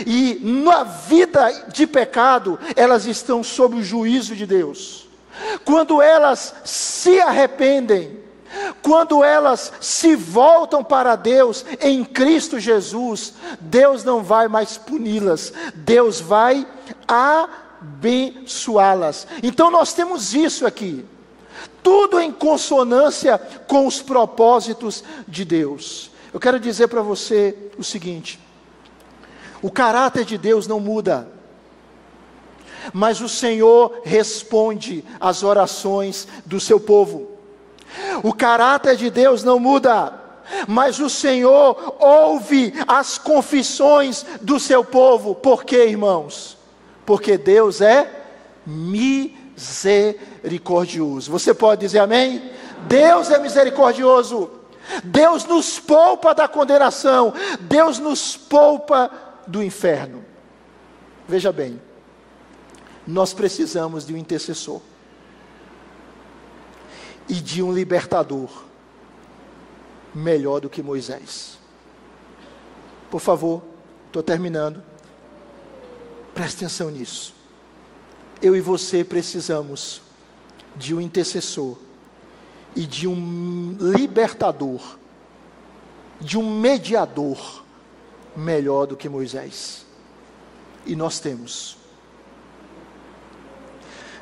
e 0.06 0.38
na 0.40 0.84
vida 0.84 1.66
de 1.72 1.86
pecado, 1.86 2.58
elas 2.76 3.06
estão 3.06 3.42
sob 3.42 3.76
o 3.76 3.82
juízo 3.82 4.36
de 4.36 4.46
Deus. 4.46 5.08
Quando 5.64 6.00
elas 6.00 6.54
se 6.64 7.20
arrependem, 7.20 8.23
quando 8.82 9.22
elas 9.24 9.72
se 9.80 10.14
voltam 10.14 10.82
para 10.84 11.16
Deus 11.16 11.64
em 11.80 12.04
Cristo 12.04 12.58
Jesus, 12.58 13.34
Deus 13.60 14.04
não 14.04 14.22
vai 14.22 14.48
mais 14.48 14.76
puni-las, 14.76 15.52
Deus 15.74 16.20
vai 16.20 16.66
abençoá-las. 17.80 19.26
Então 19.42 19.70
nós 19.70 19.92
temos 19.92 20.34
isso 20.34 20.66
aqui. 20.66 21.04
Tudo 21.82 22.20
em 22.20 22.32
consonância 22.32 23.38
com 23.38 23.86
os 23.86 24.00
propósitos 24.00 25.04
de 25.28 25.44
Deus. 25.44 26.10
Eu 26.32 26.40
quero 26.40 26.58
dizer 26.58 26.88
para 26.88 27.02
você 27.02 27.56
o 27.78 27.84
seguinte: 27.84 28.40
o 29.60 29.70
caráter 29.70 30.24
de 30.24 30.38
Deus 30.38 30.66
não 30.66 30.80
muda 30.80 31.34
mas 32.92 33.20
o 33.20 33.28
Senhor 33.28 34.00
responde 34.04 35.04
às 35.20 35.42
orações 35.42 36.28
do 36.44 36.60
seu 36.60 36.78
povo. 36.78 37.33
O 38.22 38.32
caráter 38.32 38.96
de 38.96 39.10
Deus 39.10 39.44
não 39.44 39.58
muda, 39.58 40.14
mas 40.66 40.98
o 41.00 41.10
Senhor 41.10 41.96
ouve 41.98 42.72
as 42.86 43.18
confissões 43.18 44.24
do 44.40 44.60
seu 44.60 44.84
povo. 44.84 45.34
Por 45.34 45.64
quê, 45.64 45.86
irmãos? 45.86 46.56
Porque 47.04 47.36
Deus 47.36 47.80
é 47.80 48.08
misericordioso. 48.66 51.30
Você 51.30 51.54
pode 51.54 51.82
dizer 51.82 52.00
amém? 52.00 52.50
Deus 52.88 53.30
é 53.30 53.38
misericordioso. 53.38 54.50
Deus 55.02 55.44
nos 55.44 55.78
poupa 55.78 56.34
da 56.34 56.48
condenação. 56.48 57.32
Deus 57.60 57.98
nos 57.98 58.36
poupa 58.36 59.10
do 59.46 59.62
inferno. 59.62 60.24
Veja 61.26 61.50
bem, 61.52 61.80
nós 63.06 63.32
precisamos 63.32 64.06
de 64.06 64.14
um 64.14 64.16
intercessor 64.16 64.80
e 67.28 67.34
de 67.34 67.62
um 67.62 67.72
libertador 67.72 68.64
melhor 70.14 70.60
do 70.60 70.70
que 70.70 70.82
Moisés. 70.82 71.58
Por 73.10 73.20
favor, 73.20 73.62
estou 74.06 74.22
terminando. 74.22 74.82
Preste 76.34 76.56
atenção 76.56 76.90
nisso. 76.90 77.34
Eu 78.42 78.54
e 78.54 78.60
você 78.60 79.04
precisamos 79.04 80.02
de 80.76 80.94
um 80.94 81.00
intercessor 81.00 81.78
e 82.74 82.86
de 82.86 83.06
um 83.06 83.76
libertador, 83.80 84.98
de 86.20 86.36
um 86.36 86.60
mediador 86.60 87.64
melhor 88.36 88.86
do 88.86 88.96
que 88.96 89.08
Moisés. 89.08 89.86
E 90.84 90.96
nós 90.96 91.20
temos 91.20 91.78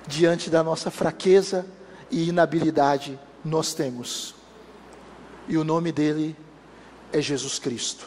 diante 0.06 0.50
da 0.50 0.62
nossa 0.62 0.90
fraqueza 0.90 1.66
e 2.12 2.28
inabilidade, 2.28 3.18
nós 3.42 3.72
temos. 3.72 4.34
E 5.48 5.56
o 5.56 5.64
nome 5.64 5.90
dele 5.90 6.36
é 7.12 7.20
Jesus 7.20 7.58
Cristo. 7.58 8.06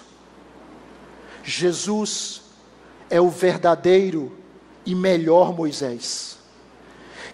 Jesus 1.43 2.43
é 3.09 3.19
o 3.19 3.29
verdadeiro 3.29 4.31
e 4.85 4.95
melhor 4.95 5.53
Moisés, 5.53 6.37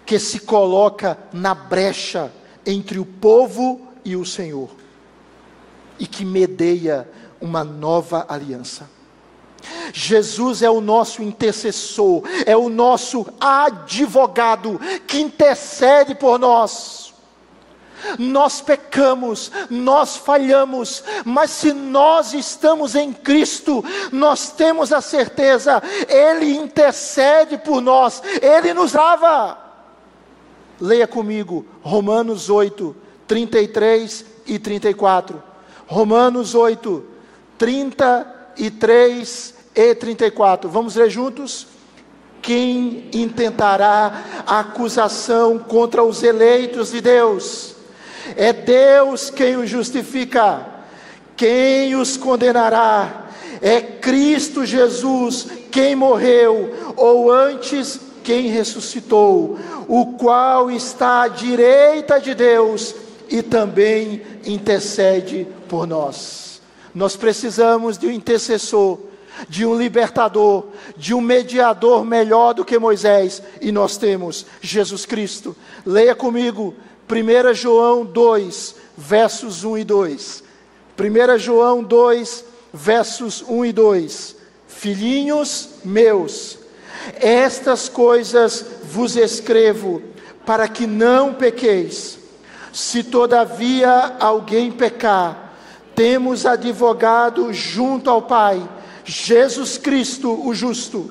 que 0.04 0.18
se 0.18 0.40
coloca 0.40 1.18
na 1.32 1.54
brecha 1.54 2.32
entre 2.66 2.98
o 2.98 3.04
povo 3.04 3.86
e 4.04 4.16
o 4.16 4.24
Senhor, 4.24 4.70
e 5.98 6.06
que 6.06 6.24
medeia 6.24 7.08
uma 7.40 7.62
nova 7.62 8.26
aliança. 8.28 8.88
Jesus 9.92 10.62
é 10.62 10.70
o 10.70 10.80
nosso 10.80 11.22
intercessor, 11.22 12.22
é 12.46 12.56
o 12.56 12.68
nosso 12.68 13.26
advogado 13.40 14.80
que 15.06 15.20
intercede 15.20 16.14
por 16.14 16.38
nós. 16.38 17.12
Nós 18.18 18.60
pecamos, 18.60 19.52
nós 19.70 20.16
falhamos, 20.16 21.04
mas 21.24 21.50
se 21.50 21.72
nós 21.72 22.32
estamos 22.32 22.96
em 22.96 23.12
Cristo, 23.12 23.84
nós 24.10 24.50
temos 24.50 24.92
a 24.92 25.00
certeza, 25.00 25.80
Ele 26.08 26.56
intercede 26.56 27.58
por 27.58 27.80
nós, 27.80 28.20
Ele 28.40 28.74
nos 28.74 28.92
lava. 28.92 29.58
Leia 30.80 31.06
comigo 31.06 31.64
Romanos 31.80 32.50
8, 32.50 32.96
33 33.26 34.24
e 34.46 34.58
34. 34.58 35.40
Romanos 35.86 36.54
8, 36.56 37.04
33 37.56 38.31
e 38.56 38.70
34. 38.70 40.68
Vamos 40.70 40.96
ler 40.96 41.10
juntos? 41.10 41.66
Quem 42.40 43.08
intentará 43.12 44.44
acusação 44.46 45.58
contra 45.58 46.02
os 46.02 46.22
eleitos 46.22 46.90
de 46.90 47.00
Deus? 47.00 47.76
É 48.36 48.52
Deus 48.52 49.30
quem 49.30 49.56
os 49.56 49.70
justifica. 49.70 50.66
Quem 51.36 51.94
os 51.94 52.16
condenará? 52.16 53.28
É 53.60 53.80
Cristo 53.80 54.66
Jesus 54.66 55.46
quem 55.72 55.96
morreu, 55.96 56.92
ou 56.96 57.32
antes, 57.32 57.98
quem 58.22 58.48
ressuscitou, 58.48 59.58
o 59.88 60.12
qual 60.18 60.70
está 60.70 61.22
à 61.22 61.28
direita 61.28 62.20
de 62.20 62.34
Deus 62.34 62.94
e 63.28 63.42
também 63.42 64.20
intercede 64.44 65.46
por 65.68 65.86
nós. 65.86 66.41
Nós 66.94 67.16
precisamos 67.16 67.96
de 67.96 68.06
um 68.06 68.10
intercessor 68.10 68.98
de 69.48 69.64
um 69.64 69.76
libertador, 69.76 70.66
de 70.96 71.14
um 71.14 71.20
mediador 71.20 72.04
melhor 72.04 72.52
do 72.54 72.64
que 72.64 72.78
Moisés, 72.78 73.42
e 73.60 73.72
nós 73.72 73.96
temos 73.96 74.46
Jesus 74.60 75.06
Cristo. 75.06 75.56
Leia 75.84 76.14
comigo 76.14 76.74
1 77.10 77.54
João 77.54 78.04
2, 78.04 78.74
versos 78.96 79.64
1 79.64 79.78
e 79.78 79.84
2. 79.84 80.44
1 80.98 81.38
João 81.38 81.82
2, 81.82 82.44
versos 82.72 83.44
1 83.48 83.64
e 83.66 83.72
2. 83.72 84.36
Filhinhos 84.68 85.68
meus, 85.84 86.58
estas 87.16 87.88
coisas 87.88 88.64
vos 88.84 89.16
escrevo 89.16 90.02
para 90.46 90.68
que 90.68 90.86
não 90.86 91.34
pequeis. 91.34 92.18
Se 92.72 93.02
todavia 93.02 94.16
alguém 94.18 94.70
pecar, 94.70 95.51
temos 95.94 96.46
advogado 96.46 97.52
junto 97.52 98.08
ao 98.10 98.22
Pai 98.22 98.62
Jesus 99.04 99.78
Cristo, 99.78 100.46
o 100.46 100.54
justo, 100.54 101.10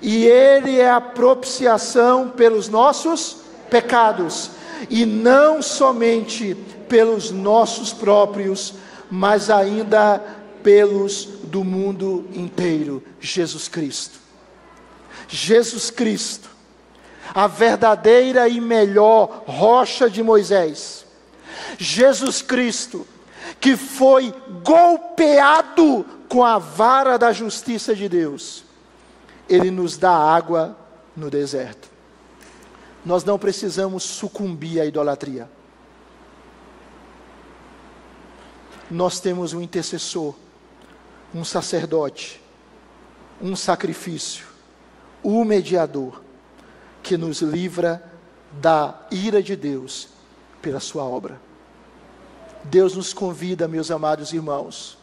e 0.00 0.26
Ele 0.26 0.78
é 0.78 0.90
a 0.90 1.00
propiciação 1.00 2.28
pelos 2.28 2.68
nossos 2.68 3.38
pecados, 3.70 4.50
e 4.88 5.04
não 5.06 5.62
somente 5.62 6.54
pelos 6.88 7.30
nossos 7.30 7.92
próprios, 7.92 8.74
mas 9.10 9.50
ainda 9.50 10.22
pelos 10.62 11.24
do 11.44 11.64
mundo 11.64 12.26
inteiro. 12.34 13.02
Jesus 13.20 13.68
Cristo. 13.68 14.18
Jesus 15.26 15.90
Cristo, 15.90 16.50
a 17.34 17.46
verdadeira 17.46 18.48
e 18.48 18.60
melhor 18.60 19.44
rocha 19.46 20.08
de 20.08 20.22
Moisés. 20.22 21.06
Jesus 21.78 22.42
Cristo, 22.42 23.06
que 23.64 23.78
foi 23.78 24.30
golpeado 24.62 26.04
com 26.28 26.44
a 26.44 26.58
vara 26.58 27.18
da 27.18 27.32
justiça 27.32 27.96
de 27.96 28.10
Deus, 28.10 28.62
Ele 29.48 29.70
nos 29.70 29.96
dá 29.96 30.12
água 30.14 30.76
no 31.16 31.30
deserto. 31.30 31.88
Nós 33.06 33.24
não 33.24 33.38
precisamos 33.38 34.02
sucumbir 34.02 34.82
à 34.82 34.84
idolatria. 34.84 35.48
Nós 38.90 39.18
temos 39.18 39.54
um 39.54 39.62
intercessor, 39.62 40.34
um 41.34 41.42
sacerdote, 41.42 42.42
um 43.40 43.56
sacrifício, 43.56 44.44
o 45.22 45.40
um 45.40 45.42
mediador, 45.42 46.22
que 47.02 47.16
nos 47.16 47.40
livra 47.40 48.12
da 48.60 49.06
ira 49.10 49.42
de 49.42 49.56
Deus 49.56 50.08
pela 50.60 50.80
Sua 50.80 51.04
obra. 51.04 51.40
Deus 52.64 52.96
nos 52.96 53.12
convida, 53.12 53.68
meus 53.68 53.90
amados 53.90 54.32
irmãos, 54.32 54.98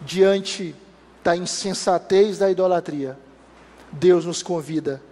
diante 0.00 0.74
da 1.22 1.36
insensatez 1.36 2.38
da 2.38 2.50
idolatria, 2.50 3.18
Deus 3.92 4.24
nos 4.24 4.42
convida, 4.42 5.02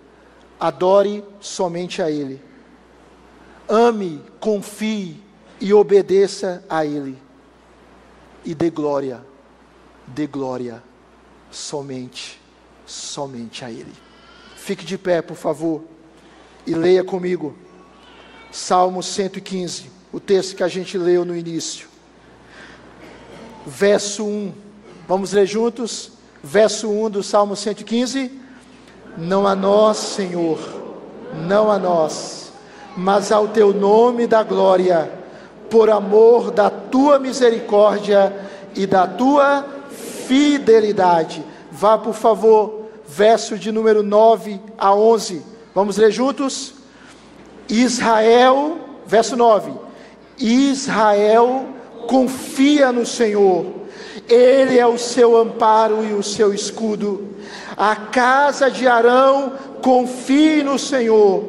adore 0.58 1.22
somente 1.40 2.00
a 2.00 2.10
Ele, 2.10 2.42
ame, 3.68 4.22
confie 4.40 5.22
e 5.60 5.74
obedeça 5.74 6.64
a 6.68 6.84
Ele, 6.84 7.18
e 8.44 8.54
dê 8.54 8.70
glória, 8.70 9.24
dê 10.06 10.26
glória 10.26 10.82
somente, 11.50 12.40
somente 12.86 13.64
a 13.64 13.70
Ele. 13.70 13.92
Fique 14.56 14.84
de 14.84 14.96
pé, 14.96 15.20
por 15.20 15.36
favor, 15.36 15.84
e 16.66 16.74
leia 16.74 17.04
comigo, 17.04 17.54
Salmo 18.50 19.02
115, 19.02 19.95
o 20.16 20.20
texto 20.20 20.56
que 20.56 20.62
a 20.62 20.68
gente 20.68 20.96
leu 20.96 21.26
no 21.26 21.36
início, 21.36 21.88
verso 23.66 24.24
1. 24.24 24.50
Vamos 25.06 25.34
ler 25.34 25.44
juntos? 25.44 26.12
Verso 26.42 26.88
1 26.88 27.10
do 27.10 27.22
Salmo 27.22 27.54
115. 27.54 28.32
Não 29.18 29.46
a 29.46 29.54
nós, 29.54 29.98
Senhor, 29.98 30.58
não 31.46 31.70
a 31.70 31.78
nós, 31.78 32.50
mas 32.96 33.30
ao 33.30 33.48
teu 33.48 33.74
nome 33.74 34.26
da 34.26 34.42
glória, 34.42 35.12
por 35.68 35.90
amor 35.90 36.50
da 36.50 36.70
tua 36.70 37.18
misericórdia 37.18 38.34
e 38.74 38.86
da 38.86 39.06
tua 39.06 39.66
fidelidade. 40.26 41.44
Vá, 41.70 41.98
por 41.98 42.14
favor, 42.14 42.86
verso 43.06 43.58
de 43.58 43.70
número 43.70 44.02
9 44.02 44.62
a 44.78 44.94
11. 44.94 45.42
Vamos 45.74 45.98
ler 45.98 46.10
juntos? 46.10 46.72
Israel, 47.68 48.78
verso 49.06 49.36
9. 49.36 49.84
Israel 50.38 51.66
confia 52.06 52.92
no 52.92 53.04
Senhor, 53.04 53.66
Ele 54.28 54.78
é 54.78 54.86
o 54.86 54.98
seu 54.98 55.36
amparo 55.36 56.04
e 56.04 56.12
o 56.12 56.22
seu 56.22 56.52
escudo. 56.52 57.36
A 57.76 57.94
casa 57.96 58.70
de 58.70 58.86
Arão 58.86 59.52
confie 59.82 60.62
no 60.62 60.78
Senhor, 60.78 61.44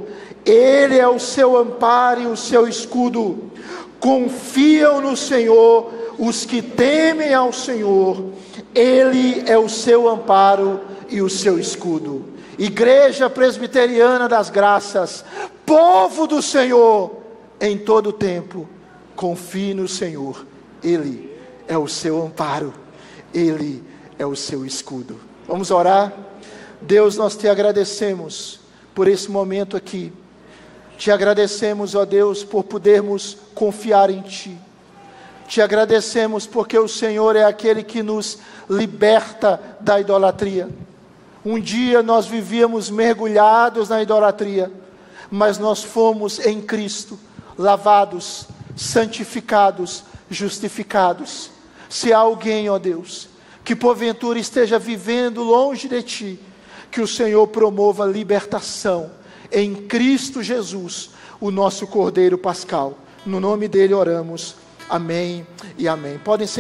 Ele 0.45 0.97
é 0.97 1.07
o 1.07 1.19
seu 1.19 1.57
amparo 1.57 2.21
e 2.21 2.27
o 2.27 2.37
seu 2.37 2.67
escudo. 2.67 3.51
Confiam 3.99 5.01
no 5.01 5.17
Senhor 5.17 5.91
os 6.17 6.45
que 6.45 6.61
temem 6.61 7.33
ao 7.33 7.51
Senhor, 7.51 8.23
Ele 8.73 9.43
é 9.45 9.57
o 9.57 9.69
seu 9.69 10.07
amparo 10.07 10.81
e 11.09 11.21
o 11.21 11.29
seu 11.29 11.59
escudo. 11.59 12.25
Igreja 12.57 13.29
Presbiteriana 13.29 14.27
das 14.27 14.49
Graças, 14.49 15.23
povo 15.65 16.25
do 16.25 16.41
Senhor, 16.41 17.11
em 17.61 17.77
todo 17.77 18.11
tempo, 18.11 18.67
confie 19.17 19.73
no 19.73 19.87
Senhor, 19.87 20.45
Ele 20.81 21.35
é 21.67 21.77
o 21.77 21.87
seu 21.87 22.23
amparo, 22.23 22.73
Ele 23.33 23.83
é 24.17 24.25
o 24.25 24.35
seu 24.35 24.65
escudo. 24.65 25.19
Vamos 25.47 25.71
orar? 25.71 26.13
Deus, 26.79 27.17
nós 27.17 27.35
te 27.35 27.47
agradecemos 27.49 28.59
por 28.93 29.07
esse 29.07 29.29
momento 29.29 29.75
aqui. 29.75 30.13
Te 30.97 31.11
agradecemos, 31.11 31.95
ó 31.95 32.05
Deus, 32.05 32.43
por 32.43 32.63
podermos 32.63 33.37
confiar 33.55 34.09
em 34.11 34.21
Ti. 34.21 34.57
Te 35.47 35.61
agradecemos 35.61 36.45
porque 36.45 36.77
o 36.77 36.87
Senhor 36.87 37.35
é 37.35 37.43
aquele 37.43 37.83
que 37.83 38.03
nos 38.03 38.37
liberta 38.69 39.59
da 39.79 39.99
idolatria. 39.99 40.69
Um 41.43 41.59
dia 41.59 42.03
nós 42.03 42.27
vivíamos 42.27 42.89
mergulhados 42.89 43.89
na 43.89 44.01
idolatria, 44.01 44.71
mas 45.31 45.57
nós 45.57 45.83
fomos 45.83 46.39
em 46.45 46.61
Cristo 46.61 47.17
lavados, 47.57 48.45
santificados, 48.77 50.03
justificados. 50.29 51.49
Se 51.89 52.13
há 52.13 52.19
alguém, 52.19 52.69
ó 52.69 52.77
Deus, 52.77 53.27
que 53.65 53.75
porventura 53.75 54.39
esteja 54.39 54.79
vivendo 54.79 55.43
longe 55.43 55.89
de 55.89 56.01
Ti, 56.03 56.39
que 56.89 57.01
o 57.01 57.07
Senhor 57.07 57.47
promova 57.47 58.05
libertação 58.05 59.11
em 59.51 59.75
Cristo 59.75 60.41
Jesus, 60.41 61.09
o 61.39 61.51
nosso 61.51 61.87
Cordeiro 61.87 62.37
Pascal. 62.37 62.97
No 63.25 63.39
nome 63.39 63.67
dele 63.67 63.93
oramos. 63.93 64.55
Amém 64.89 65.45
e 65.77 65.85
amém. 65.87 66.17
Podem 66.17 66.47
ser 66.47 66.55